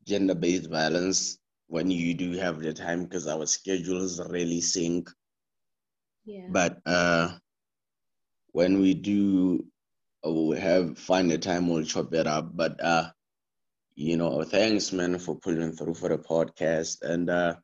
[0.05, 1.39] gender based violence
[1.74, 5.09] when you do have the time because our schedules really sync.
[6.24, 6.47] Yeah.
[6.51, 7.38] But uh,
[8.51, 9.65] when we do
[10.26, 12.55] uh, we have find the time, we'll chop it up.
[12.55, 13.09] But uh,
[13.95, 17.01] you know, thanks, man, for pulling through for the podcast.
[17.01, 17.55] And uh,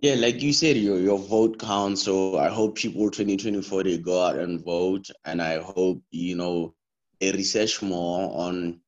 [0.00, 2.02] yeah, like you said, your your vote counts.
[2.02, 6.74] So I hope people 2024 they go out and vote, and I hope you know
[7.20, 8.80] they research more on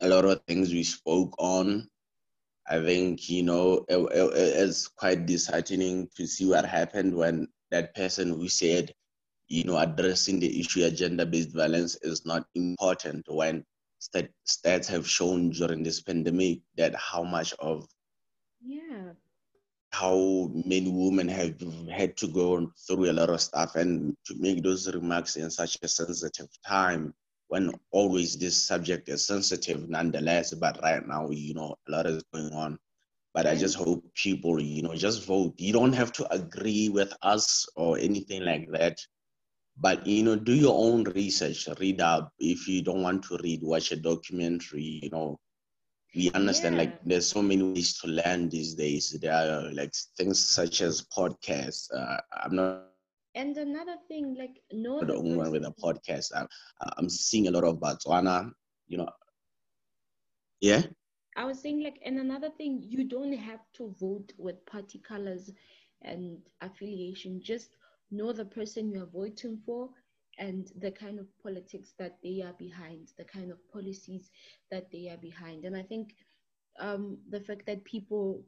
[0.00, 1.88] a lot of things we spoke on
[2.66, 7.94] I think, you know, it, it, it's quite disheartening to see what happened when that
[7.94, 8.92] person who said,
[9.48, 13.64] you know, addressing the issue of gender based violence is not important when
[13.98, 17.86] stat- stats have shown during this pandemic that how much of
[18.62, 19.12] yeah.
[19.92, 21.60] how many women have
[21.90, 25.76] had to go through a lot of stuff and to make those remarks in such
[25.82, 27.12] a sensitive time
[27.48, 30.54] when always this subject is sensitive nonetheless.
[30.54, 32.78] But right now, you know, a lot is going on.
[33.34, 35.54] But I just hope people, you know, just vote.
[35.58, 38.98] You don't have to agree with us or anything like that.
[39.80, 42.32] But you know, do your own research, read up.
[42.38, 45.38] If you don't want to read, watch a documentary, you know.
[46.14, 46.78] We understand Yeah.
[46.78, 49.16] like there's so many ways to learn these days.
[49.20, 51.88] There are like things such as podcasts.
[51.94, 52.84] Uh, I'm not
[53.34, 56.30] And another thing, like no the the only one with a podcast.
[56.34, 56.46] I'm,
[56.96, 58.50] I'm seeing a lot of Botswana,
[58.86, 59.08] you know.
[60.60, 60.82] Yeah.
[61.36, 65.50] I was saying like, and another thing, you don't have to vote with party colors
[66.02, 67.40] and affiliation.
[67.42, 67.70] Just
[68.10, 69.90] know the person you are voting for
[70.38, 74.30] and the kind of politics that they are behind, the kind of policies
[74.70, 75.64] that they are behind.
[75.64, 76.14] And I think
[76.78, 78.44] um, the fact that people,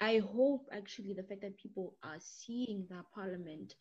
[0.00, 3.74] I hope actually the fact that people are seeing the parliament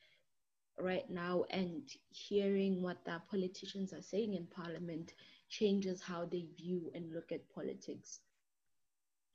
[0.79, 5.13] right now and hearing what the politicians are saying in parliament
[5.49, 8.19] changes how they view and look at politics.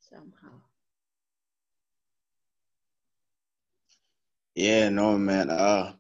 [0.01, 0.61] somehow.
[4.55, 5.51] Yeah, no, man.
[5.51, 5.93] Uh,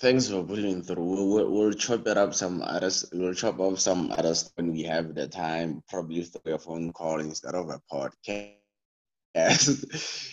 [0.00, 1.04] thanks for putting through.
[1.04, 3.04] We'll, we'll, chop it up some others.
[3.12, 5.82] We'll chop up some others when we have the time.
[5.88, 8.54] Probably through a phone call instead of a podcast.